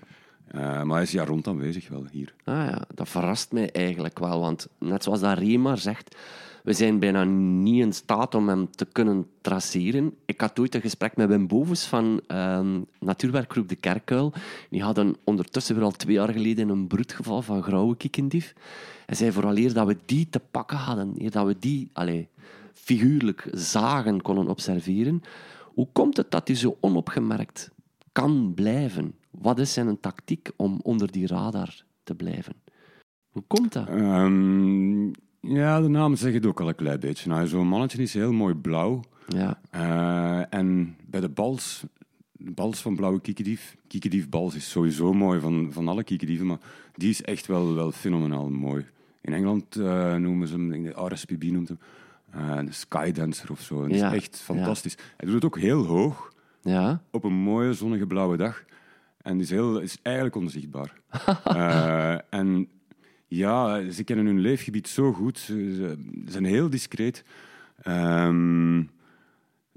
Maar 0.51 0.87
hij 0.87 1.01
is 1.01 1.11
jaar 1.11 1.27
rond 1.27 1.47
aanwezig 1.47 1.87
wel 1.87 2.05
hier. 2.11 2.33
Ah 2.43 2.53
ja, 2.53 2.81
dat 2.93 3.09
verrast 3.09 3.51
mij 3.51 3.71
eigenlijk 3.71 4.19
wel. 4.19 4.39
Want 4.39 4.67
net 4.77 5.03
zoals 5.03 5.19
dat 5.19 5.37
Rema 5.37 5.75
zegt, 5.75 6.15
we 6.63 6.73
zijn 6.73 6.99
bijna 6.99 7.23
niet 7.23 7.81
in 7.81 7.93
staat 7.93 8.35
om 8.35 8.47
hem 8.47 8.71
te 8.71 8.85
kunnen 8.85 9.27
traceren. 9.41 10.13
Ik 10.25 10.41
had 10.41 10.59
ooit 10.59 10.75
een 10.75 10.81
gesprek 10.81 11.15
met 11.15 11.27
Wim 11.27 11.47
Bovens 11.47 11.85
van 11.85 12.21
ehm, 12.27 12.81
natuurwerkgroep 12.99 13.69
De 13.69 13.75
Kerkuil. 13.75 14.33
Die 14.69 14.83
hadden 14.83 15.15
ondertussen 15.23 15.81
al 15.81 15.91
twee 15.91 16.15
jaar 16.15 16.29
geleden 16.29 16.69
een 16.69 16.87
broedgeval 16.87 17.41
van 17.41 17.63
grauwe 17.63 17.97
kiekendief. 17.97 18.53
Hij 19.05 19.15
zei 19.15 19.31
vooraleer 19.31 19.73
dat 19.73 19.87
we 19.87 19.97
die 20.05 20.29
te 20.29 20.39
pakken 20.51 20.77
hadden, 20.77 21.29
dat 21.29 21.45
we 21.45 21.55
die 21.59 21.89
allee, 21.93 22.29
figuurlijk 22.73 23.47
zagen 23.51 24.21
konden 24.21 24.47
observeren, 24.47 25.21
hoe 25.73 25.87
komt 25.91 26.17
het 26.17 26.31
dat 26.31 26.47
hij 26.47 26.57
zo 26.57 26.77
onopgemerkt 26.79 27.71
kan 28.11 28.51
blijven? 28.55 29.15
Wat 29.29 29.59
is 29.59 29.73
zijn 29.73 29.99
tactiek 29.99 30.51
om 30.55 30.79
onder 30.83 31.11
die 31.11 31.27
radar 31.27 31.83
te 32.03 32.15
blijven? 32.15 32.53
Hoe 33.29 33.43
komt 33.47 33.73
dat? 33.73 33.87
Ehm, 33.87 35.11
ja, 35.47 35.81
de 35.81 35.87
naam 35.87 36.15
zegt 36.15 36.33
het 36.33 36.45
ook 36.45 36.59
al 36.61 36.67
een 36.67 36.75
klein 36.75 36.99
beetje. 36.99 37.29
Nou, 37.29 37.47
Zo'n 37.47 37.67
mannetje 37.67 38.01
is 38.01 38.13
heel 38.13 38.31
mooi 38.33 38.53
blauw. 38.53 39.01
Ja, 39.27 39.59
Eh, 39.69 40.53
en 40.59 40.95
bij 41.05 41.21
de 41.21 41.29
bals, 41.29 41.83
de 42.31 42.51
bals 42.51 42.81
van 42.81 42.95
blauwe 42.95 43.21
kiekendief, 43.21 43.75
kiekendiefbals 43.87 44.55
is 44.55 44.69
sowieso 44.69 45.13
mooi 45.13 45.39
van, 45.39 45.67
van 45.71 45.87
alle 45.87 46.03
kiekendieven, 46.03 46.45
maar 46.47 46.59
die 46.93 47.09
is 47.09 47.21
echt 47.21 47.47
wel, 47.47 47.73
wel 47.75 47.91
fenomenaal 47.91 48.49
mooi. 48.49 48.85
In 49.21 49.33
Engeland 49.33 49.75
eh, 49.75 50.15
noemen 50.15 50.47
ze 50.47 50.53
hem, 50.53 50.71
ik 50.71 50.83
denk 50.83 50.95
de 50.95 51.13
RSPB 51.15 51.43
noemt 51.43 51.67
hem, 51.67 51.79
eh, 52.31 52.57
de 52.65 52.71
Skydancer 52.71 53.51
of 53.51 53.61
zo. 53.61 53.87
Dat 53.87 53.97
Ja, 53.97 54.07
is 54.11 54.15
echt 54.17 54.39
fantastisch. 54.39 54.95
Hij 55.17 55.25
doet 55.25 55.35
het 55.35 55.45
ook 55.45 55.59
heel 55.59 55.83
hoog, 55.85 56.33
ja, 56.61 57.01
op 57.11 57.23
een 57.23 57.33
mooie 57.33 57.73
zonnige 57.73 58.07
blauwe 58.07 58.37
dag. 58.37 58.63
En 59.21 59.39
is, 59.39 59.49
heel, 59.49 59.79
is 59.79 59.97
eigenlijk 60.01 60.35
onzichtbaar. 60.35 60.93
En 62.29 62.67
ja, 63.35 63.91
ze 63.91 64.03
kennen 64.03 64.25
hun 64.25 64.39
leefgebied 64.39 64.87
zo 64.87 65.13
goed. 65.13 65.39
Ze, 65.39 65.97
zijn 66.25 66.45
heel 66.45 66.69
discreet. 66.69 67.23
Ehm, 67.81 68.79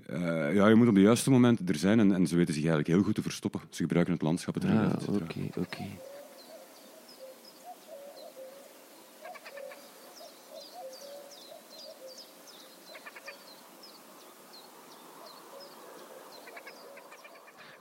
eh, 0.06 0.54
ja, 0.54 0.68
je 0.68 0.74
moet 0.74 0.88
op 0.88 0.94
de 0.94 1.00
juiste 1.00 1.30
momenten 1.30 1.66
er 1.66 1.74
zijn 1.74 2.00
en, 2.00 2.12
en 2.12 2.26
ze 2.26 2.36
weten 2.36 2.54
zich 2.54 2.62
eigenlijk 2.62 2.94
heel 2.94 3.02
goed 3.02 3.14
te 3.14 3.22
verstoppen. 3.22 3.60
Ze 3.70 3.82
gebruiken 3.82 4.12
het 4.12 4.22
landschap, 4.22 4.54
het 4.54 4.64
et 4.64 5.08
oké, 5.08 5.40
oké. 5.58 5.84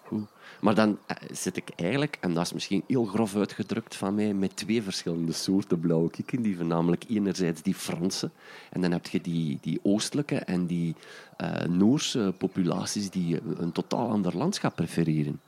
Goed. 0.04 0.28
Maar 0.62 0.76
dan 0.76 0.98
eh, 1.06 1.16
zit 1.32 1.58
ik 1.58 1.70
eigenlijk, 1.76 2.18
en 2.20 2.34
dat 2.34 2.46
is 2.46 2.54
misschien 2.54 2.84
heel 2.88 3.06
grof 3.06 3.36
uitgedrukt 3.36 3.96
van 3.96 4.16
mij, 4.16 4.34
met 4.34 4.56
twee 4.56 4.82
verschillende 4.82 5.32
soorten 5.32 5.80
blauwe 5.80 6.10
kiekendieven. 6.10 6.68
Namelijk 6.68 7.04
enerzijds 7.10 7.62
die 7.62 7.76
Franse, 7.76 8.30
en 8.70 8.82
dan 8.82 8.92
heb 8.92 9.08
je 9.08 9.22
die, 9.22 9.58
die 9.62 9.80
oostelijke 9.84 10.36
en 10.36 10.66
die 10.66 10.96
eh, 11.38 11.66
Noorse 11.66 12.34
populaties 12.38 13.10
die 13.10 13.40
een 13.58 13.72
totaal 13.72 14.10
ander 14.10 14.38
landschap 14.38 14.76
prefereren. 14.76 15.40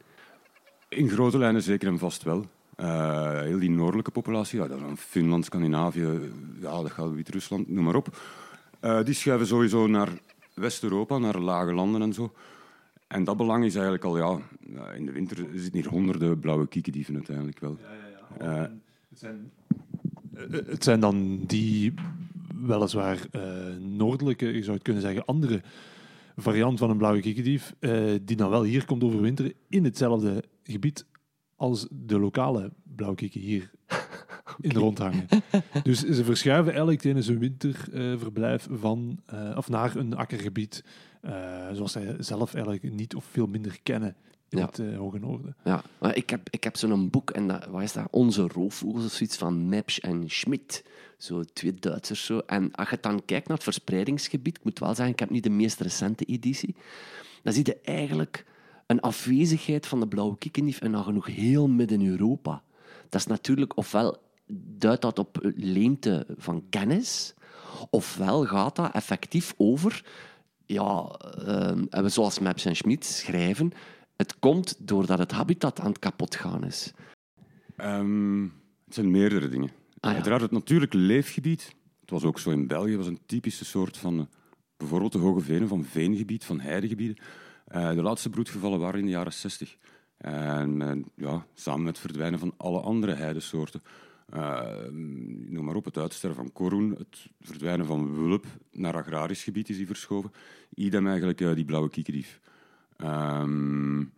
In 0.89 1.09
grote 1.09 1.37
lijnen 1.37 1.61
zeker 1.61 1.87
en 1.87 1.99
vast 1.99 2.23
wel. 2.23 2.45
Eh, 2.75 3.41
heel 3.41 3.59
die 3.59 3.69
noordelijke 3.69 4.11
populatie, 4.11 4.59
ja, 4.59 4.67
dan 4.67 4.97
Finland, 4.97 5.45
Scandinavië, 5.45 6.31
ja, 6.61 6.81
dat 6.81 6.91
gaat 6.91 7.11
Wit-Rusland, 7.11 7.69
noem 7.69 7.83
maar 7.83 7.95
op. 7.95 8.17
Die 9.03 9.13
schuiven 9.13 9.47
sowieso 9.47 9.87
naar 9.87 10.09
West-Europa, 10.53 11.17
naar 11.17 11.39
lage 11.39 11.73
landen 11.73 12.01
en 12.01 12.13
zo. 12.13 12.31
En 13.07 13.23
dat 13.23 13.37
belang 13.37 13.65
is 13.65 13.73
eigenlijk 13.73 14.03
al, 14.03 14.17
ja, 14.17 14.39
ja, 14.73 14.91
in 14.91 15.05
de 15.05 15.11
winter 15.11 15.37
zitten 15.53 15.81
hier 15.81 15.89
honderden 15.89 16.39
blauwe 16.39 16.67
kiekendieven 16.67 17.15
uiteindelijk 17.15 17.59
wel. 17.59 17.77
Eh, 18.37 18.61
Het 19.09 19.19
zijn, 19.19 19.51
eh, 20.33 20.43
het 20.65 20.83
zijn 20.83 20.99
dan 20.99 21.43
die 21.45 21.93
weliswaar 22.65 23.27
eh, 23.31 23.41
noordelijke, 23.79 24.45
je 24.45 24.63
zou 24.63 24.73
het 24.75 24.83
kunnen 24.83 25.01
zeggen, 25.01 25.25
andere 25.25 25.61
variant 26.35 26.79
van 26.79 26.89
een 26.89 26.97
blauwe 26.97 27.19
kiekendief, 27.19 27.73
eh, 27.79 28.15
die 28.21 28.35
dan 28.35 28.49
wel 28.49 28.63
hier 28.63 28.85
komt 28.85 29.03
overwinteren 29.03 29.53
in 29.69 29.83
hetzelfde 29.83 30.43
gebied 30.63 31.05
als 31.55 31.87
de 31.91 32.19
lokale 32.19 32.71
blauwe 32.95 33.15
kieken 33.15 33.41
hier 33.41 33.71
in 34.59 34.71
rondhangen. 34.71 35.27
Dus 35.83 35.99
ze 35.99 36.23
verschuiven 36.23 36.71
eigenlijk 36.71 37.01
tijdens 37.01 37.27
hun 37.27 37.39
winterverblijf 37.39 38.67
van, 38.71 39.19
eh, 39.25 39.53
of 39.57 39.69
naar 39.69 39.95
een 39.95 40.15
akkergebied, 40.15 40.83
eh, 41.21 41.31
zoals 41.73 41.91
zij 41.91 42.15
zelf 42.19 42.53
eigenlijk 42.53 42.93
niet 42.93 43.15
of 43.15 43.25
veel 43.31 43.47
minder 43.47 43.79
kennen 43.83 44.15
in 44.49 44.57
Ja. 44.57 44.65
het 44.65 44.79
eh, 44.79 44.97
Hoge 44.97 45.19
Noorden. 45.19 45.55
Ja, 45.63 45.83
maar 45.99 46.15
ik 46.15 46.29
heb, 46.29 46.47
ik 46.49 46.63
heb 46.63 46.77
zo'n 46.77 47.09
boek, 47.09 47.29
en 47.29 47.47
dat, 47.47 47.65
wat 47.65 47.81
is 47.81 47.93
dat? 47.93 48.07
Onze 48.11 48.47
roofvogels 48.47 49.05
of 49.05 49.11
zoiets 49.11 49.37
van 49.37 49.69
Mepsch 49.69 49.97
en 49.97 50.23
Schmidt. 50.29 50.83
Zo 51.17 51.43
twee 51.43 51.73
Duitsers 51.73 52.25
zo. 52.25 52.39
En 52.39 52.71
als 52.75 52.89
je 52.89 52.97
dan 53.01 53.25
kijkt 53.25 53.47
naar 53.47 53.55
het 53.55 53.65
verspreidingsgebied, 53.65 54.57
ik 54.57 54.63
moet 54.63 54.79
wel 54.79 54.95
zeggen, 54.95 55.13
ik 55.13 55.19
heb 55.19 55.29
niet 55.29 55.43
de 55.43 55.49
meest 55.49 55.79
recente 55.79 56.25
editie, 56.25 56.75
dan 57.43 57.53
zie 57.53 57.65
je 57.65 57.77
eigenlijk 57.83 58.45
een 58.85 58.99
afwezigheid 58.99 59.87
van 59.87 59.99
de 59.99 60.07
blauwe 60.07 60.37
kiekendief 60.37 60.81
en 60.81 60.91
nagenoeg 60.91 61.25
heel 61.25 61.67
midden 61.67 62.05
Europa. 62.05 62.63
Dat 63.09 63.19
is 63.21 63.27
natuurlijk, 63.27 63.77
ofwel 63.77 64.17
duidt 64.55 65.01
dat 65.01 65.19
op 65.19 65.39
leemte 65.55 66.25
van 66.37 66.63
kennis, 66.69 67.33
ofwel 67.89 68.45
gaat 68.45 68.75
dat 68.75 68.93
effectief 68.93 69.53
over, 69.57 70.05
ja, 70.65 71.19
uh, 71.47 72.05
zoals 72.05 72.39
Maps 72.39 72.65
en 72.65 72.75
Schmidt 72.75 73.05
schrijven, 73.05 73.71
het 74.15 74.39
komt 74.39 74.87
doordat 74.87 75.19
het 75.19 75.31
habitat 75.31 75.79
aan 75.79 75.89
het 75.89 75.99
kapot 75.99 76.35
gaan 76.35 76.63
is. 76.63 76.93
Um, 77.77 78.53
het 78.85 78.93
zijn 78.93 79.11
meerdere 79.11 79.49
dingen. 79.49 79.69
Ah, 79.99 80.09
ja. 80.09 80.15
Uiteraard 80.15 80.41
het 80.41 80.51
natuurlijke 80.51 80.97
leefgebied. 80.97 81.75
Het 82.01 82.09
was 82.09 82.23
ook 82.23 82.39
zo 82.39 82.49
in 82.49 82.67
België, 82.67 82.97
was 82.97 83.07
een 83.07 83.21
typische 83.25 83.65
soort 83.65 83.97
van, 83.97 84.19
eh, 84.19 84.25
bijvoorbeeld 84.77 85.11
de 85.11 85.17
hoge 85.17 85.41
venen, 85.41 85.67
van 85.67 85.83
veengebied, 85.83 86.45
van 86.45 86.59
heidegebieden. 86.59 87.17
Uh, 87.75 87.91
de 87.91 88.01
laatste 88.01 88.29
broedgevallen 88.29 88.79
waren 88.79 88.99
in 88.99 89.05
de 89.05 89.11
jaren 89.11 89.33
60. 89.33 89.77
En 90.17 90.81
uh, 90.81 90.91
ja, 91.15 91.45
samen 91.53 91.83
met 91.83 91.97
het 91.97 92.05
verdwijnen 92.05 92.39
van 92.39 92.53
alle 92.57 92.79
andere 92.79 93.13
heidesoorten. 93.13 93.81
Noem 95.49 95.65
maar 95.65 95.75
op, 95.75 95.85
het 95.85 95.97
uitsterven 95.97 96.43
van 96.43 96.51
korhoen, 96.51 96.95
het 96.97 97.29
verdwijnen 97.41 97.85
van 97.85 98.13
wulp 98.13 98.45
naar 98.71 98.95
agrarisch 98.95 99.43
gebied 99.43 99.69
is 99.69 99.77
die 99.77 99.87
verschoven. 99.87 100.31
Idem 100.73 101.07
eigenlijk 101.07 101.37
die 101.37 101.65
blauwe 101.65 101.89
kiekendief. 101.89 102.39
Um, 102.97 104.13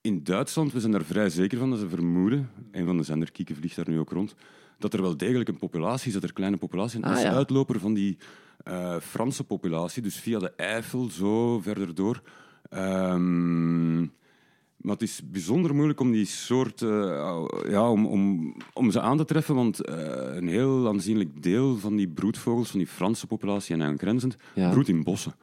in 0.00 0.22
Duitsland, 0.24 0.72
we 0.72 0.80
zijn 0.80 0.92
daar 0.92 1.04
vrij 1.04 1.30
zeker 1.30 1.58
van, 1.58 1.70
dat 1.70 1.78
ze 1.78 1.88
vermoeden, 1.88 2.50
een 2.70 2.86
van 2.86 2.96
de 2.96 3.02
zenderkieken 3.02 3.56
vliegt 3.56 3.76
daar 3.76 3.88
nu 3.88 3.98
ook 3.98 4.10
rond, 4.10 4.34
dat 4.78 4.94
er 4.94 5.02
wel 5.02 5.16
degelijk 5.16 5.48
een 5.48 5.58
populatie 5.58 6.06
is, 6.06 6.12
dat 6.12 6.22
er 6.22 6.32
kleine 6.32 6.56
populatie 6.56 7.00
is. 7.00 7.24
Ah, 7.24 7.34
uitloper 7.34 7.80
van 7.80 7.94
die 7.94 8.18
uh, 8.68 8.96
Franse 9.00 9.44
populatie, 9.44 10.02
dus 10.02 10.20
via 10.20 10.38
de 10.38 10.52
Eifel, 10.56 11.10
zo 11.10 11.60
verder 11.60 11.94
door. 11.94 12.22
Um, 12.70 14.12
maar 14.80 14.92
het 14.92 15.02
is 15.02 15.20
bijzonder 15.24 15.74
moeilijk 15.74 16.00
om 16.00 16.12
die 16.12 16.24
soort, 16.24 16.80
uh, 16.80 17.44
ja, 17.68 17.90
om, 17.90 18.06
om, 18.06 18.54
om 18.72 18.90
ze 18.90 19.00
aan 19.00 19.16
te 19.16 19.24
treffen, 19.24 19.54
want 19.54 19.88
uh, 19.88 19.94
een 20.34 20.48
heel 20.48 20.88
aanzienlijk 20.88 21.42
deel 21.42 21.78
van 21.78 21.96
die 21.96 22.08
broedvogels, 22.08 22.70
van 22.70 22.78
die 22.78 22.88
Franse 22.88 23.26
populatie 23.26 23.74
en 23.74 23.82
aangrenzend, 23.82 24.36
ja. 24.54 24.70
broedt 24.70 24.88
in 24.88 25.02
bossen. 25.02 25.34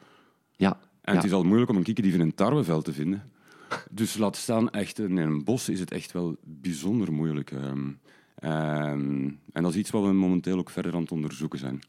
Ja. 0.56 0.80
En 1.02 1.16
het 1.16 1.24
is 1.24 1.32
al 1.32 1.44
moeilijk 1.44 1.70
om 1.70 1.78
een 1.78 1.84
kikkerdief 1.84 2.14
in 2.14 2.20
een 2.20 2.36
tarweveld 2.36 2.86
te 2.86 2.94
vinden. 2.94 3.24
Dus 3.92 4.18
laat 4.18 4.36
staan, 4.36 4.70
echt 4.70 5.00
in 5.00 5.18
een 5.18 5.44
bos 5.44 5.70
is 5.70 5.80
het 5.80 5.92
echt 5.92 6.12
wel 6.12 6.36
bijzonder 6.44 7.14
moeilijk. 7.14 7.52
Um, 7.52 8.00
um, 8.44 9.40
en 9.54 9.64
dat 9.64 9.72
is 9.72 9.78
iets 9.78 9.90
wat 9.90 10.04
we 10.04 10.12
momenteel 10.12 10.58
ook 10.58 10.70
verder 10.70 10.94
aan 10.94 11.02
het 11.02 11.12
onderzoeken 11.12 11.60
zijn. 11.60 11.80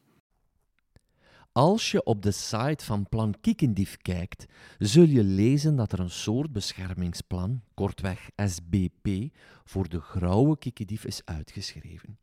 Als 1.59 1.90
je 1.90 2.05
op 2.05 2.23
de 2.23 2.31
site 2.31 2.85
van 2.85 3.09
Plan 3.09 3.35
Kiekendief 3.40 3.97
kijkt, 3.97 4.47
zul 4.79 5.05
je 5.05 5.25
lezen 5.25 5.77
dat 5.77 5.92
er 5.92 6.01
een 6.01 6.11
soort 6.11 6.53
beschermingsplan, 6.53 7.62
kortweg 7.75 8.31
SBP, 8.37 9.35
voor 9.64 9.88
de 9.88 10.01
grauwe 10.01 10.59
kiekendief 10.59 11.05
is 11.05 11.21
uitgeschreven. 11.25 12.18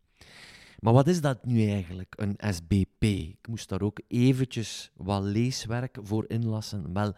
Maar 0.80 0.94
wat 0.94 1.08
is 1.08 1.22
dat 1.22 1.46
nu 1.46 1.70
eigenlijk, 1.70 2.14
een 2.18 2.54
SBP? 2.54 3.04
Ik 3.04 3.48
moest 3.48 3.70
daar 3.70 3.82
ook 3.82 4.00
eventjes 4.08 4.92
wat 4.94 5.24
leeswerk 5.24 5.98
voor 6.02 6.26
inlassen. 6.28 6.94
Wel, 6.94 7.14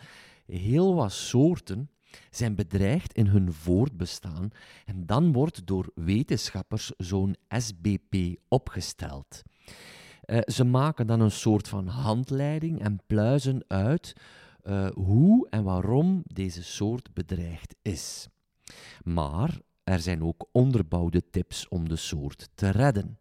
heel 0.46 0.96
wat 0.96 1.12
soorten 1.12 1.90
zijn 2.30 2.56
bedreigd 2.56 3.14
in 3.14 3.28
hun 3.28 3.54
voortbestaan 3.54 4.50
en 4.86 5.06
dan 5.06 5.32
wordt 5.32 5.68
door 5.68 5.92
wetenschappers 5.96 6.92
zo'n 6.98 7.36
SBP 7.50 8.40
opgesteld. 8.48 9.44
Uh, 10.28 10.40
ze 10.46 10.64
maken 10.64 11.08
dan 11.08 11.20
een 11.20 11.32
soort 11.32 11.68
van 11.68 11.88
handleiding 11.88 12.82
en 12.82 13.00
pluizen 13.08 13.64
uit 13.68 14.16
uh, 14.64 14.88
hoe 14.94 15.48
en 15.50 15.64
waarom 15.64 16.24
deze 16.26 16.64
soort 16.64 17.14
bedreigd 17.14 17.76
is. 17.82 18.28
Maar 19.04 19.60
er 19.84 20.00
zijn 20.00 20.24
ook 20.24 20.48
onderbouwde 20.52 21.30
tips 21.30 21.68
om 21.68 21.90
de 21.90 21.96
soort 21.96 22.50
te 22.56 22.70
redden. 22.70 23.18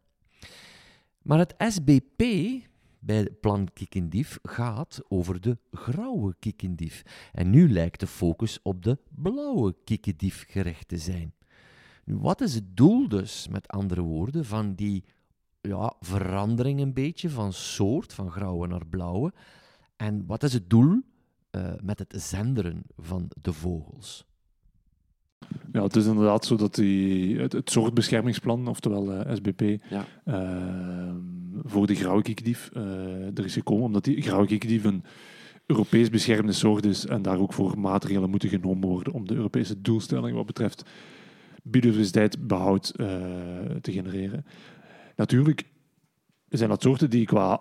Maar 1.23 1.38
het 1.38 1.55
SBP 1.59 2.23
bij 2.99 3.31
plan 3.40 3.69
kikkendief 3.73 4.38
gaat 4.42 5.01
over 5.09 5.40
de 5.40 5.59
grauwe 5.73 6.35
kikkendief. 6.38 7.03
En 7.33 7.51
nu 7.51 7.73
lijkt 7.73 8.01
de 8.01 8.07
focus 8.07 8.59
op 8.62 8.83
de 8.83 8.99
blauwe 9.09 9.75
kikkendief 9.85 10.45
gericht 10.49 10.88
te 10.88 10.99
zijn. 10.99 11.35
Wat 12.05 12.40
is 12.40 12.55
het 12.55 12.77
doel 12.77 13.09
dus, 13.09 13.49
met 13.49 13.69
andere 13.69 14.03
woorden, 14.03 14.45
van 14.45 14.75
die 14.75 15.05
ja, 15.66 15.94
verandering 16.00 16.81
een 16.81 16.92
beetje 16.92 17.31
van 17.31 17.52
soort, 17.52 18.12
van 18.12 18.31
grauwe 18.31 18.66
naar 18.66 18.87
blauwe? 18.87 19.33
En 19.96 20.26
wat 20.26 20.42
is 20.42 20.52
het 20.52 20.70
doel 20.70 21.02
uh, 21.50 21.72
met 21.83 21.98
het 21.98 22.14
zenderen 22.16 22.83
van 22.96 23.31
de 23.42 23.52
vogels? 23.52 24.26
Ja, 25.72 25.83
het 25.83 25.96
is 25.96 26.07
inderdaad 26.07 26.44
zo 26.44 26.57
dat 26.57 26.74
die, 26.74 27.38
het, 27.38 27.52
het 27.52 27.70
soortbeschermingsplan, 27.70 28.68
oftewel 28.68 29.12
uh, 29.12 29.35
SBP, 29.35 29.83
ja. 29.90 30.07
uh, 30.24 31.14
voor 31.62 31.87
de 31.87 31.94
grauwe 31.94 32.22
kikdief 32.22 32.70
uh, 32.76 32.83
er 33.38 33.44
is 33.44 33.52
gekomen, 33.52 33.85
omdat 33.85 34.05
die 34.05 34.22
grauwe 34.22 34.46
kikdief 34.46 34.85
een 34.85 35.05
Europees 35.66 36.11
beschermde 36.11 36.52
soort 36.52 36.85
is 36.85 37.07
en 37.07 37.22
daar 37.22 37.38
ook 37.38 37.52
voor 37.52 37.79
maatregelen 37.79 38.31
moeten 38.31 38.48
genomen 38.48 38.88
worden 38.88 39.12
om 39.12 39.26
de 39.26 39.35
Europese 39.35 39.81
doelstelling 39.81 40.37
wat 40.37 40.46
betreft 40.46 40.83
biodiversiteitsbehoud 41.62 42.92
te 43.81 43.92
genereren. 43.92 44.44
Natuurlijk 45.16 45.64
zijn 46.48 46.68
dat 46.68 46.83
soorten 46.83 47.11
die 47.11 47.26
qua 47.26 47.61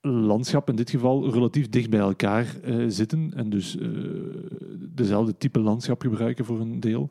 landschap 0.00 0.68
in 0.68 0.76
dit 0.76 0.90
geval 0.90 1.30
relatief 1.32 1.68
dicht 1.68 1.90
bij 1.90 2.00
elkaar 2.00 2.46
uh, 2.64 2.84
zitten 2.88 3.32
en 3.34 3.50
dus 3.50 3.76
uh, 3.76 3.88
dezelfde 4.78 5.36
type 5.36 5.58
landschap 5.58 6.00
gebruiken 6.00 6.44
voor 6.44 6.60
een 6.60 6.80
deel. 6.80 7.10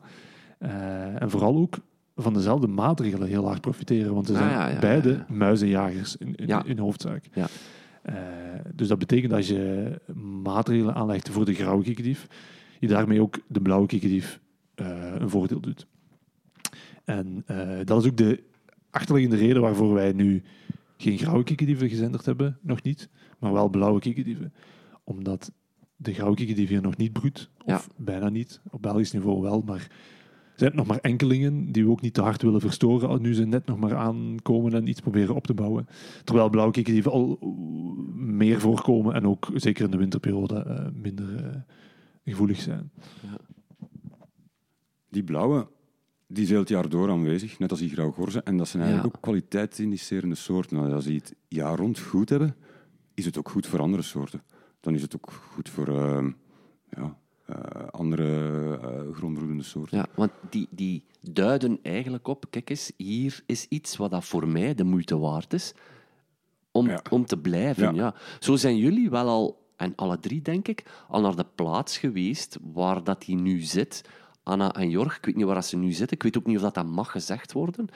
Uh, 0.58 1.22
en 1.22 1.30
vooral 1.30 1.56
ook 1.56 1.78
van 2.16 2.34
dezelfde 2.34 2.66
maatregelen 2.66 3.28
heel 3.28 3.46
hard 3.46 3.60
profiteren, 3.60 4.14
want 4.14 4.26
ze 4.26 4.32
zijn 4.32 4.48
ah, 4.48 4.52
ja, 4.54 4.68
ja, 4.68 4.78
beide 4.78 5.10
ja, 5.10 5.26
muizenjagers 5.28 6.16
in, 6.16 6.34
in, 6.34 6.64
in 6.64 6.78
hoofdzaak. 6.78 7.24
dus 8.74 8.88
dat 8.88 8.98
betekent 8.98 9.30
dat 9.30 9.46
je 9.46 10.00
maatregelen 10.42 10.94
aanlegt 10.94 11.28
voor 11.28 11.44
de 11.44 11.54
grauwe 11.54 11.82
kikkerdief, 11.82 12.26
je 12.78 12.88
daarmee 12.88 13.20
ook 13.20 13.38
de 13.46 13.60
blauwe 13.60 13.86
kikkerdief 13.86 14.40
een 14.74 15.30
voordeel 15.30 15.60
doet. 15.60 15.86
En 17.04 17.44
dat 17.84 18.02
is 18.02 18.10
ook 18.10 18.16
de 18.16 18.42
achterliggende 18.90 19.36
reden 19.36 19.62
waarvoor 19.62 19.94
wij 19.94 20.12
nu 20.12 20.42
geen 20.96 21.18
grauwe 21.18 21.44
kikkerdieven 21.44 21.88
gezenderd 21.88 22.26
hebben, 22.26 22.58
nog 22.62 22.82
niet, 22.82 23.08
maar 23.38 23.52
wel 23.52 23.68
blauwe 23.68 24.00
kikkerdieven. 24.00 24.52
Omdat 25.04 25.52
de 25.96 26.12
grauwe 26.12 26.36
kikkerdief 26.36 26.68
hier 26.68 26.82
nog 26.82 26.96
niet 26.96 27.12
broedt, 27.12 27.50
of 27.64 27.88
bijna 27.96 28.28
niet, 28.28 28.60
op 28.70 28.82
Belgisch 28.82 29.12
niveau 29.12 29.40
wel, 29.40 29.62
maar 29.66 29.88
er 30.52 30.66
zijn 30.66 30.76
nog 30.76 30.86
maar 30.86 30.98
enkelingen 30.98 31.72
die 31.72 31.84
we 31.84 31.90
ook 31.90 32.00
niet 32.00 32.14
te 32.14 32.22
hard 32.22 32.42
willen 32.42 32.60
verstoren, 32.60 33.22
nu 33.22 33.34
ze 33.34 33.44
net 33.44 33.66
nog 33.66 33.78
maar 33.78 33.96
aankomen 33.96 34.74
en 34.74 34.86
iets 34.86 35.00
proberen 35.00 35.34
op 35.34 35.46
te 35.46 35.54
bouwen. 35.54 35.86
Terwijl 36.24 36.50
blauwe 36.50 36.72
kikkerdieven 36.72 37.12
al 37.12 37.38
meer 38.14 38.60
voorkomen 38.60 39.14
en 39.14 39.26
ook 39.26 39.50
zeker 39.54 39.84
in 39.84 39.90
de 39.90 39.96
winterperiode 39.96 40.64
uh, 40.66 41.02
minder 41.02 41.44
uh, 41.44 41.56
gevoelig 42.24 42.60
zijn. 42.60 42.90
Ja. 43.22 43.38
Die 45.08 45.24
blauwe, 45.24 45.68
die 46.32 46.42
is 46.44 46.50
heel 46.50 46.58
het 46.58 46.68
jaar 46.68 46.88
door 46.88 47.10
aanwezig, 47.10 47.58
net 47.58 47.70
als 47.70 47.80
die 47.80 47.88
grauwgorzen. 47.88 48.44
En 48.44 48.56
dat 48.56 48.68
zijn 48.68 48.82
eigenlijk 48.82 49.16
ook 49.16 49.22
kwaliteitsindicerende 49.22 50.34
soorten. 50.34 50.76
Nou, 50.76 50.92
als 50.92 51.04
die 51.04 51.18
het 51.18 51.34
jaar 51.48 51.76
rond 51.76 51.98
goed 51.98 52.28
hebben, 52.28 52.56
is 53.14 53.24
het 53.24 53.38
ook 53.38 53.48
goed 53.48 53.66
voor 53.66 53.80
andere 53.80 54.02
soorten. 54.02 54.42
Dan 54.80 54.94
is 54.94 55.02
het 55.02 55.14
ook 55.16 55.32
goed 55.32 55.68
voor 55.68 55.88
uh, 55.88 56.26
ja, 56.90 57.16
uh, 57.50 57.86
andere 57.90 58.24
uh, 59.22 59.60
soorten. 59.60 59.98
Ja, 59.98 60.06
want 60.14 60.30
die, 60.50 60.68
die 60.70 61.04
duiden 61.20 61.78
eigenlijk 61.82 62.28
op, 62.28 62.44
kijk 62.50 62.70
eens, 62.70 62.92
hier 62.96 63.42
is 63.46 63.66
iets 63.68 63.96
wat 63.96 64.10
dat 64.10 64.24
voor 64.24 64.48
mij 64.48 64.74
de 64.74 64.84
moeite 64.84 65.18
waard 65.18 65.52
is 65.52 65.74
om, 66.70 66.88
ja. 66.88 67.02
om 67.10 67.26
te 67.26 67.38
blijven. 67.38 67.94
Ja. 67.94 68.02
ja. 68.02 68.14
Zo 68.40 68.56
zijn 68.56 68.76
jullie 68.76 69.10
wel 69.10 69.28
al, 69.28 69.72
en 69.76 69.92
alle 69.96 70.18
drie 70.18 70.42
denk 70.42 70.68
ik, 70.68 71.04
al 71.08 71.20
naar 71.20 71.36
de 71.36 71.46
plaats 71.54 71.98
geweest 71.98 72.58
waar 72.72 73.04
dat 73.04 73.24
hij 73.24 73.34
nu 73.34 73.60
zit 73.60 74.04
Anna 74.42 74.72
en 74.72 74.90
Jorg. 74.90 75.16
Ik 75.16 75.24
weet 75.24 75.36
niet 75.36 75.46
waar 75.46 75.64
ze 75.64 75.76
nu 75.76 75.92
zitten. 75.92 76.16
Ik 76.16 76.22
weet 76.22 76.38
ook 76.38 76.46
niet 76.46 76.56
of 76.56 76.62
dat, 76.62 76.74
dat 76.74 76.86
mag 76.86 77.10
gezegd 77.10 77.52
worden. 77.52 77.88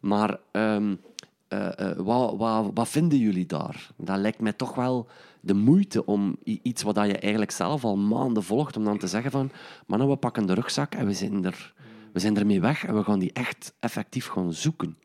Maar 0.00 0.38
um, 0.52 1.00
uh, 1.48 1.68
uh, 1.80 1.90
wat, 1.96 2.36
wat, 2.36 2.70
wat, 2.74 2.88
vinden 2.88 3.18
jullie 3.18 3.46
daar? 3.46 3.90
Dat 3.96 4.18
lijkt 4.18 4.40
mij 4.40 4.52
toch 4.52 4.74
wel 4.74 5.06
de 5.40 5.54
moeite 5.54 6.06
om 6.06 6.36
iets 6.44 6.82
wat 6.82 6.94
je 6.94 7.18
eigenlijk 7.18 7.50
zelf 7.50 7.84
al 7.84 7.96
maanden 7.96 8.42
volgt, 8.42 8.76
om 8.76 8.84
dan 8.84 8.98
te 8.98 9.06
zeggen 9.06 9.30
van, 9.30 9.50
mannen, 9.86 10.08
we 10.08 10.16
pakken 10.16 10.46
de 10.46 10.54
rugzak 10.54 10.94
en 10.94 11.06
we 11.06 11.12
zijn, 11.12 11.44
er, 11.44 11.74
we 12.12 12.20
zijn 12.20 12.36
ermee 12.36 12.60
weg 12.60 12.84
en 12.84 12.94
we 12.94 13.04
gaan 13.04 13.18
die 13.18 13.32
echt 13.32 13.74
effectief 13.80 14.26
gaan 14.26 14.52
zoeken. 14.52 14.98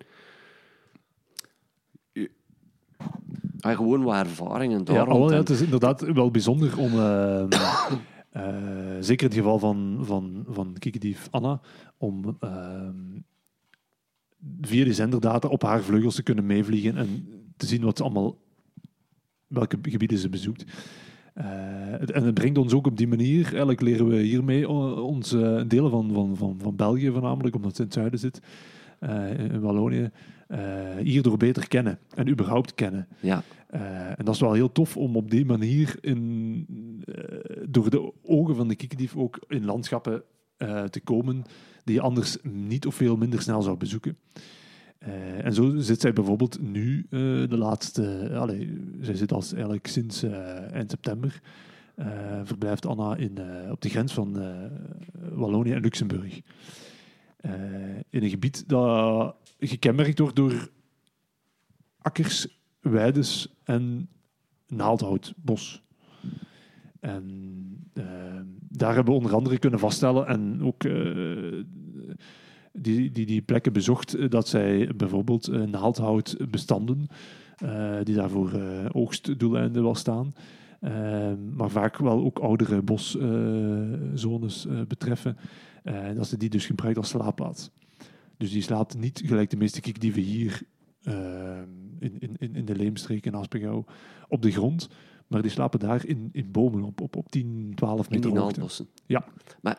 En 3.60 3.76
gewoon 3.76 4.04
wat 4.04 4.16
ervaringen 4.16 4.84
daarom. 4.84 5.18
Ja, 5.18 5.26
oh, 5.26 5.32
ja, 5.32 5.38
het 5.38 5.50
is 5.50 5.62
inderdaad 5.62 6.02
wel 6.02 6.32
bijzonder 6.32 6.78
om... 6.78 6.94
Uh, 6.94 7.44
Eh, 7.50 8.15
zeker 9.00 9.24
in 9.24 9.32
het 9.32 9.34
geval 9.34 9.60
van, 9.60 10.00
van, 10.02 10.46
van 10.48 10.76
Anna, 11.32 11.62
om 11.98 12.38
ehm, 12.40 13.20
via 14.62 14.84
die 14.84 14.94
zenderdata 14.94 15.48
op 15.48 15.62
haar 15.62 15.82
vleugels 15.82 16.16
te 16.16 16.24
kunnen 16.24 16.46
meevliegen 16.46 16.98
en 16.98 17.28
te 17.58 17.66
zien 17.66 17.82
wat 17.82 18.02
allemaal, 18.02 18.38
welke 19.48 19.78
gebieden 19.82 20.18
ze 20.18 20.30
bezoekt. 20.30 20.66
Eh, 21.34 22.16
en 22.16 22.24
het 22.24 22.34
brengt 22.34 22.58
ons 22.58 22.74
ook 22.74 22.88
op 22.88 22.98
die 22.98 23.08
manier, 23.08 23.46
eigenlijk 23.46 23.82
leren 23.82 24.08
we 24.08 24.18
hiermee 24.18 24.70
ons 24.70 25.34
eh, 25.34 25.62
delen 25.68 25.92
van, 25.92 26.14
van, 26.14 26.38
van, 26.38 26.60
van 26.62 26.76
België 26.76 27.12
voornamelijk, 27.12 27.56
omdat 27.56 27.72
het 27.72 27.80
in 27.80 27.86
het 27.86 27.94
zuiden 27.94 28.20
zit, 28.20 28.40
eh, 29.00 29.40
in 29.40 29.60
Wallonië, 29.60 30.10
eh, 30.48 30.96
hierdoor 30.98 31.38
beter 31.38 31.68
kennen 31.68 32.00
en 32.16 32.30
überhaupt 32.30 32.76
kennen. 32.76 33.08
Ja, 33.20 33.44
Eh, 33.76 34.20
en 34.20 34.26
dat 34.26 34.34
is 34.34 34.40
wel 34.40 34.54
heel 34.54 34.72
tof 34.72 34.98
om 34.98 35.16
op 35.16 35.32
die 35.32 35.46
manier 35.46 35.98
in, 36.02 37.04
eh, 37.06 37.64
door 37.70 37.90
de 37.90 38.14
ogen 38.24 38.56
van 38.56 38.68
de 38.68 38.76
kiekendief 38.76 39.16
ook 39.16 39.40
in 39.48 39.66
landschappen 39.66 40.24
eh, 40.58 40.84
te 40.84 41.02
komen 41.02 41.44
die 41.84 41.96
je 41.96 42.02
anders 42.02 42.38
niet 42.44 42.86
of 42.86 42.96
veel 42.96 43.18
minder 43.18 43.42
snel 43.42 43.62
zou 43.62 43.78
bezoeken. 43.78 44.18
En 45.42 45.54
zo 45.54 45.74
zit 45.78 46.02
zij 46.02 46.14
bijvoorbeeld 46.14 46.62
nu 46.62 47.06
de 47.10 47.58
laatste... 47.58 48.32
allee, 48.34 48.82
zij 49.02 49.16
zit 49.16 49.32
als 49.32 49.54
eigenlijk 49.54 49.88
sinds 49.88 50.24
eind 50.72 50.90
september 50.90 51.42
verblijft 52.44 52.86
Anna 52.86 53.16
in, 53.16 53.38
op 53.72 53.82
de 53.82 53.90
grens 53.90 54.14
van 54.14 54.38
Wallonië 55.32 55.72
en 55.72 55.82
Luxemburg. 55.82 56.42
In 58.10 58.24
een 58.24 58.30
gebied 58.30 58.70
dat 58.70 59.36
gekenmerkt 59.60 60.20
wordt 60.20 60.36
door 60.36 60.70
akkers, 61.98 62.55
weides 62.92 63.56
en 63.64 64.10
naaldhoutbos. 64.68 65.84
En 67.00 67.24
eh, 67.94 68.06
daar 68.70 68.96
hebben 68.96 69.14
we 69.14 69.20
onder 69.20 69.36
andere 69.36 69.58
kunnen 69.58 69.80
vaststellen 69.80 70.28
en 70.28 70.64
ook 70.64 70.84
eh, 70.84 71.64
die, 72.74 73.12
die, 73.12 73.26
die 73.26 73.42
plekken 73.42 73.74
bezocht, 73.74 74.14
eh, 74.14 74.30
dat 74.30 74.48
zij 74.48 74.92
bijvoorbeeld 74.96 75.48
eh, 75.48 75.62
naaldhoutbestanden, 75.62 77.08
die 78.04 78.16
daarvoor 78.16 78.52
oogstdoeleinden 78.92 79.84
wel 79.84 79.96
staan, 79.96 80.34
eh, 80.80 81.34
maar 81.56 81.70
vaak 81.70 81.98
wel 81.98 82.24
ook 82.24 82.40
oudere 82.40 82.82
boszones 82.82 84.68
betreffen, 84.88 85.38
dat 86.16 86.28
ze 86.28 86.38
die 86.38 86.50
dus 86.50 86.66
gebruikt 86.66 86.98
als 86.98 87.10
slaapplaats. 87.10 87.72
Dus 88.38 88.52
die 88.52 88.62
slaapt 88.62 88.98
niet 88.98 89.22
gelijk 89.26 89.50
de 89.50 89.58
meeste 89.58 89.82
kikdieven 89.82 90.22
hier 90.22 90.62
eh, 91.06 91.62
in, 91.62 91.85
in, 92.20 92.36
in- 92.38 92.56
in 92.56 92.66
de 92.66 92.76
Leemstreek 92.76 93.26
in 93.26 93.36
Aspengouw 93.36 93.86
op 94.28 94.42
de 94.42 94.52
grond. 94.52 94.90
Maar 95.28 95.42
die 95.42 95.52
slapen 95.52 95.80
daar 95.80 96.06
in, 96.06 96.30
in 96.32 96.52
bomen 96.52 96.84
op, 96.84 97.02
op, 97.02 97.16
op 97.16 97.32
10, 97.32 97.72
12 97.76 98.00
in 98.00 98.06
meter 98.16 98.30
die 98.32 98.40
hoogte. 98.40 98.86
Ja. 99.06 99.26
Maar 99.62 99.78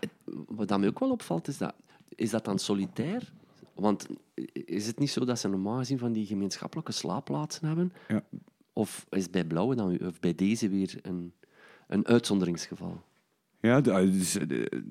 wat 0.48 0.68
dat 0.68 0.78
mij 0.78 0.88
ook 0.88 0.98
wel 0.98 1.10
opvalt, 1.10 1.48
is 1.48 1.58
dat... 1.58 1.74
Is 2.08 2.30
dat 2.30 2.44
dan 2.44 2.58
solitair? 2.58 3.32
Want 3.74 4.06
is 4.52 4.86
het 4.86 4.98
niet 4.98 5.10
zo 5.10 5.24
dat 5.24 5.38
ze 5.38 5.48
normaal 5.48 5.78
gezien 5.78 5.98
van 5.98 6.12
die 6.12 6.26
gemeenschappelijke 6.26 6.92
slaapplaatsen 6.92 7.66
hebben? 7.66 7.92
Ja. 8.08 8.22
Of 8.72 9.06
is 9.10 9.30
bij 9.30 9.44
Blauwe 9.44 9.74
dan, 9.74 9.98
of 10.00 10.20
bij 10.20 10.34
deze 10.34 10.68
weer 10.68 10.98
een, 11.02 11.32
een 11.86 12.06
uitzonderingsgeval? 12.06 13.02
Ja, 13.60 13.80
de- 13.80 13.92
ah, 13.92 14.12
dus, 14.12 14.36
eh, 14.38 14.48
de- 14.48 14.82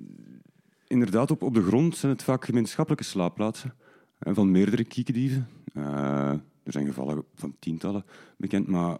inderdaad, 0.87 1.31
op, 1.31 1.41
op 1.43 1.53
de 1.53 1.61
grond 1.63 1.97
zijn 1.97 2.11
het 2.11 2.23
vaak 2.23 2.45
gemeenschappelijke 2.45 3.05
slaapplaatsen 3.05 3.73
eh, 4.19 4.33
van 4.33 4.51
meerdere 4.51 4.83
kiekendieven. 4.83 5.47
Eh, 5.73 6.33
er 6.65 6.71
zijn 6.71 6.85
gevallen 6.85 7.23
van 7.35 7.55
tientallen 7.59 8.05
bekend, 8.37 8.67
maar 8.67 8.97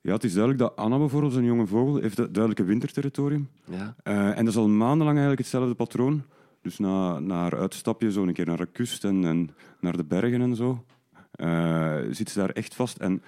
ja, 0.00 0.12
het 0.12 0.24
is 0.24 0.32
duidelijk 0.32 0.62
dat 0.62 0.76
Anna 0.76 0.98
bijvoorbeeld, 0.98 1.34
een 1.34 1.44
jonge 1.44 1.66
vogel, 1.66 1.96
heeft 1.96 2.18
een 2.18 2.32
duidelijk 2.32 2.58
een 2.58 2.66
winterterritorium. 2.66 3.48
Ja. 3.64 3.94
Eh, 4.02 4.28
en 4.28 4.44
dat 4.44 4.54
is 4.54 4.56
al 4.56 4.68
maandenlang 4.68 5.18
eigenlijk 5.18 5.38
hetzelfde 5.38 5.74
patroon. 5.74 6.22
Dus 6.62 6.78
na, 6.78 7.18
na 7.18 7.34
haar 7.34 7.58
uitstapje, 7.58 8.12
zo 8.12 8.22
een 8.22 8.32
keer 8.32 8.46
naar 8.46 8.56
de 8.56 8.66
kust 8.66 9.04
en, 9.04 9.24
en 9.24 9.50
naar 9.80 9.96
de 9.96 10.04
bergen 10.04 10.40
en 10.40 10.56
zo, 10.56 10.84
eh, 11.30 11.98
zit 12.10 12.30
ze 12.30 12.38
daar 12.38 12.50
echt 12.50 12.74
vast. 12.74 12.96
En 12.96 13.22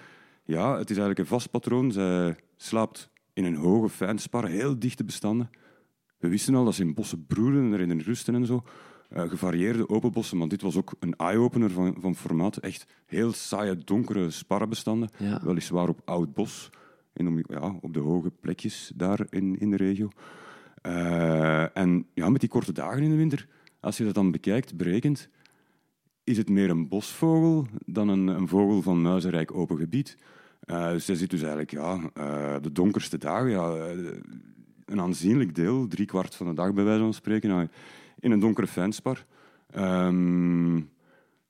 ja, 0.45 0.71
het 0.71 0.91
is 0.91 0.97
eigenlijk 0.97 1.19
een 1.19 1.27
vast 1.27 1.51
patroon. 1.51 1.93
Zij 1.93 2.37
slaapt 2.57 3.11
in 3.33 3.45
een 3.45 3.57
hoge 3.57 3.89
fijnspar, 3.89 4.47
heel 4.47 4.79
dichte 4.79 5.05
bestanden. 5.05 5.51
We 6.19 6.29
wisten 6.29 6.55
al 6.55 6.65
dat 6.65 6.75
ze 6.75 6.83
in 6.83 6.95
bossen 6.95 7.27
broeden 7.27 7.65
en 7.65 7.73
erin 7.73 8.01
rusten 8.01 8.35
en 8.35 8.47
zo. 8.47 8.65
Eh, 9.11 9.29
gevarieerde 9.29 9.89
open 9.89 10.13
bossen, 10.13 10.39
maar 10.39 10.49
dit 10.49 10.63
was 10.63 10.77
ook 10.77 10.93
een 11.01 11.15
eye-opener 11.17 11.71
van, 11.71 11.97
van 12.01 12.15
formaat. 12.15 12.57
Echt 12.57 12.87
heel 13.07 13.33
saaie, 13.33 13.77
donkere 13.77 14.31
sparrenbestanden. 14.31 15.09
Ja. 15.19 15.41
Weliswaar 15.45 15.89
op 15.89 16.01
oud 16.05 16.35
bos, 16.35 16.71
in, 17.13 17.29
om- 17.29 17.43
ja, 17.49 17.75
op 17.81 17.95
de 17.95 18.01
hoge 18.01 18.31
plekjes 18.41 18.93
daar 18.95 19.27
in, 19.31 19.59
in 19.59 19.71
de 19.71 19.77
regio. 19.77 20.09
Eh, 20.83 21.77
en 21.77 22.07
ja, 22.15 22.29
met 22.29 22.41
die 22.41 22.49
korte 22.51 22.73
dagen 22.73 23.03
in 23.03 23.11
de 23.11 23.17
winter, 23.17 23.49
als 23.81 23.97
je 23.97 24.05
dat 24.05 24.15
dan 24.15 24.31
bekijkt, 24.31 24.77
berekent, 24.77 25.29
is 26.25 26.37
het 26.37 26.49
meer 26.49 26.71
een 26.71 26.89
bosvogel 26.89 27.67
dan 27.87 28.09
een, 28.09 28.27
een 28.27 28.49
vogel 28.49 28.83
van 28.83 29.03
muizenrijk 29.03 29.55
open 29.55 29.77
gebied. 29.77 30.17
Eh 30.61 30.95
zij 30.97 31.15
zit 31.15 31.31
dus 31.31 31.41
eigenlijk 31.41 31.71
ja, 31.71 32.11
de 32.61 32.73
donkerste 32.73 33.19
dagen, 33.19 33.51
ja, 33.51 33.71
een 34.85 35.01
aanzienlijk 35.01 35.55
deel, 35.55 35.87
drie 35.89 36.07
kwart 36.07 36.35
van 36.35 36.47
de 36.47 36.55
dag 36.55 36.73
bij 36.73 36.85
wijze 36.85 37.01
van 37.03 37.15
spreken, 37.15 37.51
ja, 37.51 37.69
in 38.21 38.31
een 38.31 38.41
donkere 38.41 38.67
fijnspar. 38.67 39.25
Ehm, 39.71 40.81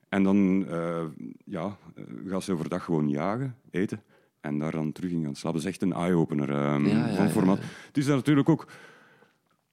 en 0.09 0.23
dan 0.23 0.65
eh, 0.67 1.03
ja, 1.45 1.77
eh, 1.95 2.03
gaat 2.27 2.43
ze 2.43 2.51
overdag 2.51 2.83
gewoon 2.83 3.09
jagen, 3.09 3.55
eten 3.69 4.03
en 4.41 4.59
daar 4.59 4.71
dan 4.71 4.91
terug 4.91 5.11
in 5.11 5.23
gaan 5.23 5.35
slapen. 5.35 5.59
Dat 5.59 5.67
is 5.67 5.73
echt 5.73 5.81
een 5.81 5.93
eye-opener 5.93 6.49
ehm, 6.49 6.85
Ja, 6.85 7.07
ja, 7.07 7.15
van 7.15 7.29
formaat. 7.29 7.57
ja. 7.57 7.63
Het 7.87 7.97
is 7.97 8.05
daar 8.05 8.15
natuurlijk 8.15 8.49
ook... 8.49 8.67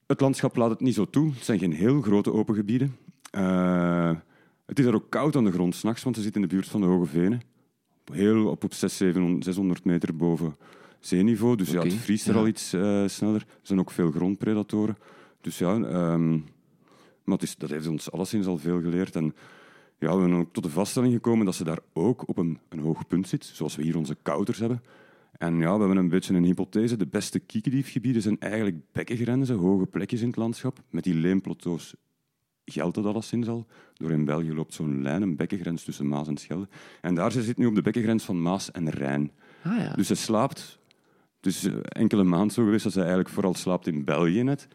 Het 0.06 0.20
landschap 0.20 0.56
laat 0.56 0.70
het 0.70 0.80
niet 0.80 0.94
zo 0.94 1.04
toe. 1.04 1.32
Het 1.32 1.44
zijn 1.44 1.58
geen 1.58 1.72
heel 1.72 2.00
grote 2.02 2.32
open 2.32 2.54
gebieden. 2.54 2.96
Eh, 3.30 4.16
het 4.66 4.78
is 4.78 4.84
daar 4.84 4.94
ook 4.94 5.10
koud 5.10 5.36
aan 5.36 5.44
de 5.44 5.52
grond 5.52 5.74
s'nachts, 5.74 6.02
want 6.02 6.16
ze 6.16 6.22
zit 6.22 6.34
in 6.34 6.40
de 6.40 6.46
buurt 6.46 6.68
van 6.68 6.80
de 6.80 6.86
Hoge 6.86 7.06
Venen. 7.06 7.40
Heel 8.12 8.46
op, 8.46 8.64
op 8.64 8.72
600, 8.72 8.92
700, 8.92 9.44
600 9.44 9.84
meter 9.84 10.16
boven 10.16 10.56
zeeniveau. 11.00 11.56
Dus 11.56 11.70
ja, 11.70 11.82
het 11.82 11.94
vriest 11.94 12.28
er 12.28 12.36
al 12.36 12.46
iets 12.46 12.68
sneller. 13.06 13.40
Er 13.40 13.46
zijn 13.62 13.78
ook 13.78 13.90
veel 13.90 14.10
grondpredatoren. 14.10 14.96
Dus 15.40 15.58
ja, 15.58 15.80
ehm, 15.80 16.38
maar 17.28 17.42
is, 17.42 17.56
dat 17.56 17.70
heeft 17.70 17.86
ons 17.86 18.10
alleszins 18.10 18.46
al 18.46 18.58
veel 18.58 18.80
geleerd. 18.80 19.16
En 19.16 19.34
ja, 19.98 20.14
we 20.14 20.20
zijn 20.20 20.34
ook 20.34 20.52
tot 20.52 20.62
de 20.62 20.70
vaststelling 20.70 21.12
gekomen 21.12 21.44
dat 21.44 21.54
ze 21.54 21.64
daar 21.64 21.80
ook 21.92 22.28
op 22.28 22.38
een, 22.38 22.58
een 22.68 22.78
hoog 22.78 23.06
punt 23.06 23.28
zit, 23.28 23.44
zoals 23.44 23.76
we 23.76 23.82
hier 23.82 23.96
onze 23.96 24.16
kouters 24.22 24.58
hebben. 24.58 24.82
En 25.32 25.58
ja, 25.58 25.72
we 25.72 25.78
hebben 25.78 25.96
een 25.96 26.08
beetje 26.08 26.34
een 26.34 26.44
hypothese. 26.44 26.96
De 26.96 27.06
beste 27.06 27.38
kiekendiefgebieden 27.38 28.22
zijn 28.22 28.40
eigenlijk 28.40 28.76
bekkengrenzen, 28.92 29.56
hoge 29.56 29.86
plekjes 29.86 30.20
in 30.20 30.26
het 30.26 30.36
landschap. 30.36 30.82
Met 30.90 31.04
die 31.04 31.14
leemplateaus 31.14 31.94
geldt 32.64 32.94
dat 32.94 33.04
alleszins 33.04 33.48
al. 33.48 33.66
Door 33.94 34.10
in 34.10 34.24
België 34.24 34.54
loopt 34.54 34.74
zo'n 34.74 35.02
lijn, 35.02 35.22
een 35.22 35.36
bekkengrens 35.36 35.84
tussen 35.84 36.08
Maas 36.08 36.28
en 36.28 36.36
Schelde. 36.36 36.68
En 37.00 37.14
daar 37.14 37.32
ze 37.32 37.42
zit 37.42 37.56
nu 37.56 37.66
op 37.66 37.74
de 37.74 37.82
bekkengrens 37.82 38.24
van 38.24 38.42
Maas 38.42 38.70
en 38.70 38.90
Rijn. 38.90 39.30
Ah 39.62 39.78
ja. 39.78 39.92
Dus 39.92 40.06
ze 40.06 40.14
slaapt, 40.14 40.78
het 41.36 41.46
is 41.46 41.64
eh, 41.64 41.74
enkele 41.82 42.24
maanden 42.24 42.50
zo 42.50 42.64
geweest 42.64 42.84
dat 42.84 42.92
ze 42.92 42.98
eigenlijk 42.98 43.28
vooral 43.28 43.54
slaapt 43.54 43.86
in 43.86 44.04
België 44.04 44.42
net. 44.42 44.68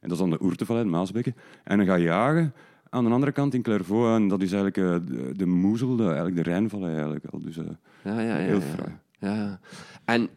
En 0.00 0.08
dat 0.08 0.10
is 0.10 0.18
dan 0.18 0.30
de 0.30 0.42
Oertevallei, 0.44 0.84
het 0.84 0.94
Maasbekken. 0.94 1.34
En 1.64 1.76
dan 1.76 1.86
gaat 1.86 2.00
jagen 2.00 2.54
aan 2.90 3.04
de 3.04 3.10
andere 3.10 3.32
kant 3.32 3.54
in 3.54 3.62
Clairvaux. 3.62 4.16
En 4.16 4.28
dat 4.28 4.42
is 4.42 4.52
eigenlijk 4.52 4.76
eh, 4.76 5.06
de, 5.16 5.32
de 5.36 5.46
Moezel, 5.46 5.96
de, 5.96 6.04
eigenlijk 6.04 6.36
de 6.36 6.42
Rijnvallei 6.42 6.94
eigenlijk 6.94 7.24
al. 7.24 7.40
Dus 7.40 7.56
eh, 7.56 7.64
ja, 8.04 8.20
ja, 8.20 8.20
ja, 8.20 8.36
heel 8.36 8.60
fraai. 8.60 8.92
Ja. 9.18 9.60
En 10.04 10.28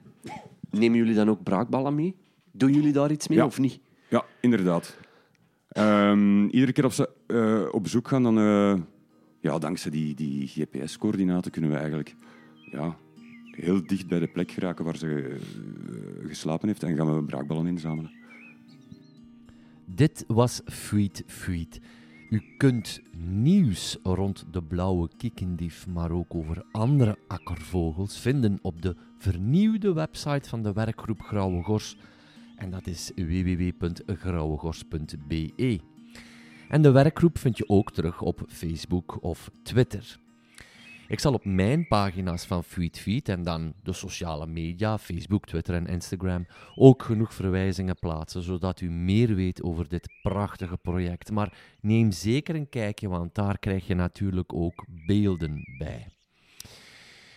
nemen 0.70 0.98
jullie 0.98 1.16
dan 1.16 1.30
ook 1.30 1.44
braakballen 1.44 1.96
mee? 1.96 2.16
Doen 2.52 2.74
jullie 2.74 2.92
daar 2.94 3.12
iets 3.12 3.28
mee 3.28 3.38
Ja. 3.38 3.46
of 3.46 3.60
niet? 3.60 3.80
Ja, 4.10 4.26
inderdaad. 4.42 4.98
Ehm, 5.70 6.46
iedere 6.46 6.72
keer 6.72 6.84
als 6.84 6.96
ze 6.96 7.10
eh, 7.28 7.74
op 7.74 7.84
bezoek 7.84 8.08
gaan, 8.08 8.24
dan, 8.24 8.36
ja, 9.40 9.58
dankzij 9.60 9.92
die, 9.92 10.16
die 10.16 10.48
GPS-coördinaten 10.48 11.52
kunnen 11.52 11.70
we 11.70 11.76
eigenlijk 11.76 12.16
ja, 12.72 12.96
heel 13.52 13.86
dicht 13.88 14.08
bij 14.08 14.20
de 14.20 14.28
plek 14.28 14.52
geraken 14.52 14.86
waar 14.86 14.98
ze 14.98 15.38
geslapen 16.28 16.68
heeft 16.68 16.84
en 16.84 16.96
gaan 16.96 17.16
we 17.16 17.24
braakballen 17.24 17.68
inzamelen. 17.68 18.12
Dit 19.86 20.24
was 20.28 20.62
Freed 20.66 21.24
Freed. 21.28 21.80
U 22.30 22.42
kunt 22.58 23.02
nieuws 23.18 23.98
rond 24.04 24.46
de 24.52 24.64
blauwe 24.64 25.10
kiekendief, 25.18 25.88
maar 25.88 26.12
ook 26.12 26.36
over 26.36 26.66
andere 26.72 27.18
akkervogels 27.28 28.20
vinden 28.20 28.60
op 28.62 28.82
de 28.82 28.96
vernieuwde 29.18 29.94
website 29.94 30.50
van 30.50 30.64
de 30.64 30.74
werkgroep 30.74 31.22
Grauwe 31.22 31.64
Gors. 31.64 31.98
En 32.56 32.70
dat 32.70 32.88
is 32.88 33.12
www.grauwegors.be. 33.16 35.80
En 36.70 36.82
de 36.82 36.92
werkgroep 36.92 37.38
vind 37.38 37.58
je 37.58 37.70
ook 37.70 37.92
terug 37.92 38.22
op 38.22 38.44
Facebook 38.48 39.24
of 39.24 39.52
Twitter. 39.64 40.22
Ik 41.14 41.20
zal 41.20 41.34
op 41.34 41.46
mijn 41.46 41.88
pagina's 41.88 42.46
van 42.46 42.64
FeedFeed 42.64 43.30
en 43.30 43.44
dan 43.44 43.74
de 43.84 43.94
sociale 43.94 44.48
media, 44.48 44.98
Facebook, 44.98 45.46
Twitter 45.46 45.76
en 45.76 45.88
Instagram, 45.88 46.48
ook 46.76 47.04
genoeg 47.04 47.34
verwijzingen 47.34 47.96
plaatsen, 47.96 48.42
zodat 48.42 48.82
u 48.82 48.90
meer 48.90 49.36
weet 49.36 49.64
over 49.64 49.88
dit 49.88 50.10
prachtige 50.22 50.78
project. 50.78 51.32
Maar 51.32 51.58
neem 51.82 52.12
zeker 52.12 52.56
een 52.56 52.70
kijkje, 52.70 53.10
want 53.10 53.36
daar 53.36 53.60
krijg 53.60 53.88
je 53.88 53.96
natuurlijk 53.96 54.54
ook 54.54 54.86
beelden 55.06 55.76
bij. 55.78 56.13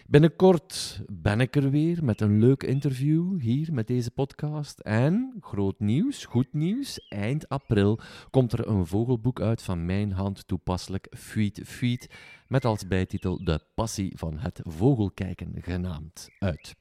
Binnenkort 0.09 1.01
ben 1.07 1.41
ik 1.41 1.57
er 1.57 1.71
weer 1.71 2.05
met 2.05 2.21
een 2.21 2.39
leuk 2.39 2.63
interview 2.63 3.41
hier 3.41 3.73
met 3.73 3.87
deze 3.87 4.11
podcast. 4.11 4.79
En 4.79 5.35
groot 5.41 5.81
nieuws, 5.81 6.25
goed 6.25 6.53
nieuws, 6.53 7.09
eind 7.09 7.49
april 7.49 8.01
komt 8.31 8.53
er 8.53 8.69
een 8.69 8.87
vogelboek 8.87 9.41
uit 9.41 9.63
van 9.63 9.85
mijn 9.85 10.13
hand 10.13 10.47
toepasselijk 10.47 11.07
Feed 11.11 11.61
Feed, 11.65 12.11
met 12.49 12.65
als 12.65 12.87
bijtitel 12.87 13.45
De 13.45 13.61
Passie 13.75 14.13
van 14.17 14.39
het 14.39 14.61
Vogelkijken 14.63 15.55
genaamd 15.61 16.29
uit. 16.39 16.75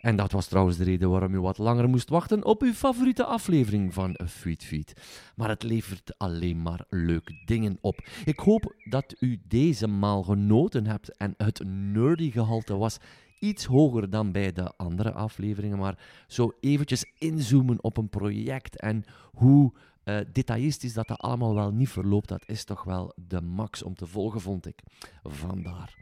En 0.00 0.16
dat 0.16 0.32
was 0.32 0.46
trouwens 0.46 0.76
de 0.76 0.84
reden 0.84 1.10
waarom 1.10 1.34
u 1.34 1.40
wat 1.40 1.58
langer 1.58 1.88
moest 1.88 2.08
wachten 2.08 2.44
op 2.44 2.62
uw 2.62 2.72
favoriete 2.72 3.24
aflevering 3.24 3.94
van 3.94 4.18
Feed 4.26 4.64
Feed. 4.64 4.92
Maar 5.36 5.48
het 5.48 5.62
levert 5.62 6.18
alleen 6.18 6.62
maar 6.62 6.84
leuke 6.88 7.42
dingen 7.44 7.78
op. 7.80 8.08
Ik 8.24 8.38
hoop 8.38 8.74
dat 8.90 9.14
u 9.20 9.40
deze 9.48 9.86
maal 9.86 10.22
genoten 10.22 10.86
hebt 10.86 11.16
en 11.16 11.34
het 11.36 11.62
nerdy 11.64 12.30
gehalte 12.30 12.76
was 12.76 12.98
iets 13.38 13.64
hoger 13.64 14.10
dan 14.10 14.32
bij 14.32 14.52
de 14.52 14.72
andere 14.76 15.12
afleveringen, 15.12 15.78
maar 15.78 15.98
zo 16.26 16.52
eventjes 16.60 17.04
inzoomen 17.18 17.82
op 17.82 17.96
een 17.96 18.08
project 18.08 18.80
en 18.80 19.04
hoe 19.32 19.72
uh, 20.08 20.18
detailistisch 20.32 20.92
dat 20.92 21.08
dat 21.08 21.18
allemaal 21.18 21.54
wel 21.54 21.72
niet 21.72 21.88
verloopt, 21.88 22.28
dat 22.28 22.42
is 22.46 22.64
toch 22.64 22.84
wel 22.84 23.12
de 23.16 23.40
max 23.40 23.82
om 23.82 23.94
te 23.94 24.06
volgen, 24.06 24.40
vond 24.40 24.66
ik. 24.66 24.82
Vandaar. 25.22 25.94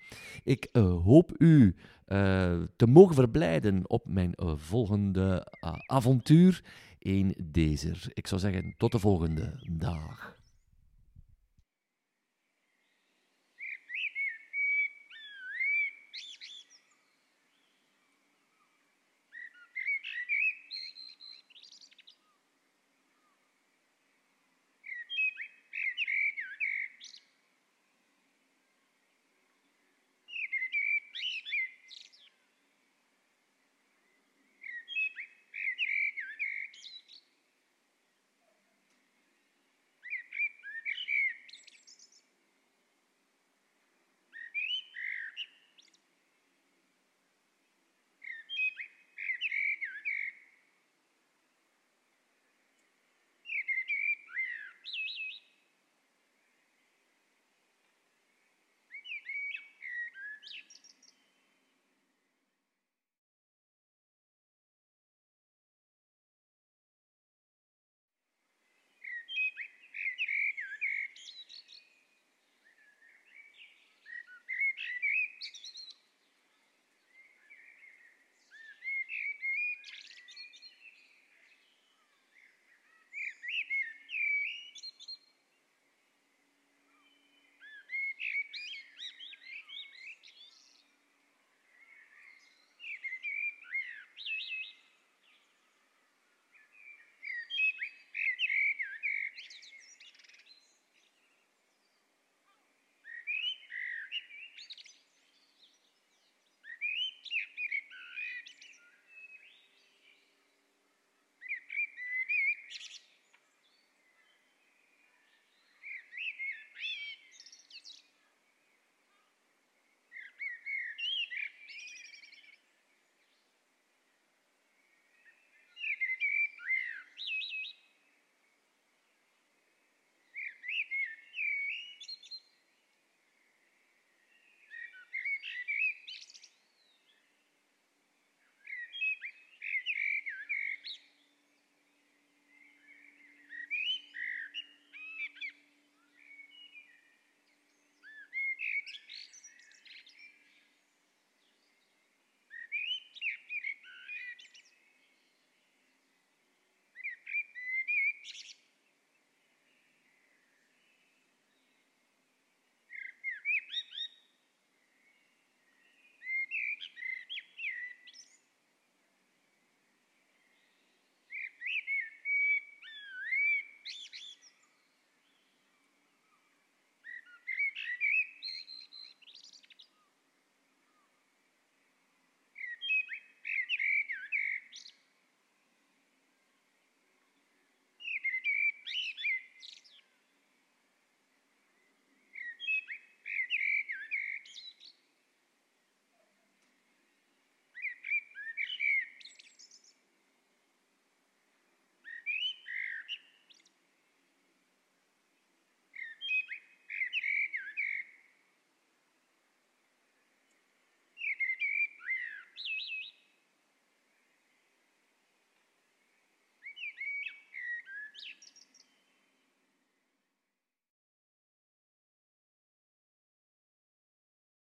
Ik 0.43 0.69
uh, 0.73 1.03
hoop 1.03 1.33
u 1.38 1.75
uh, 2.07 2.62
te 2.77 2.87
mogen 2.87 3.14
verblijden 3.14 3.90
op 3.90 4.09
mijn 4.09 4.33
volgende 4.57 5.53
avontuur. 5.87 6.64
Een 6.99 7.35
dezer. 7.45 8.11
Ik 8.12 8.27
zou 8.27 8.40
zeggen, 8.40 8.75
tot 8.77 8.93
de 8.93 8.99
volgende 8.99 9.55
dag. 9.71 10.37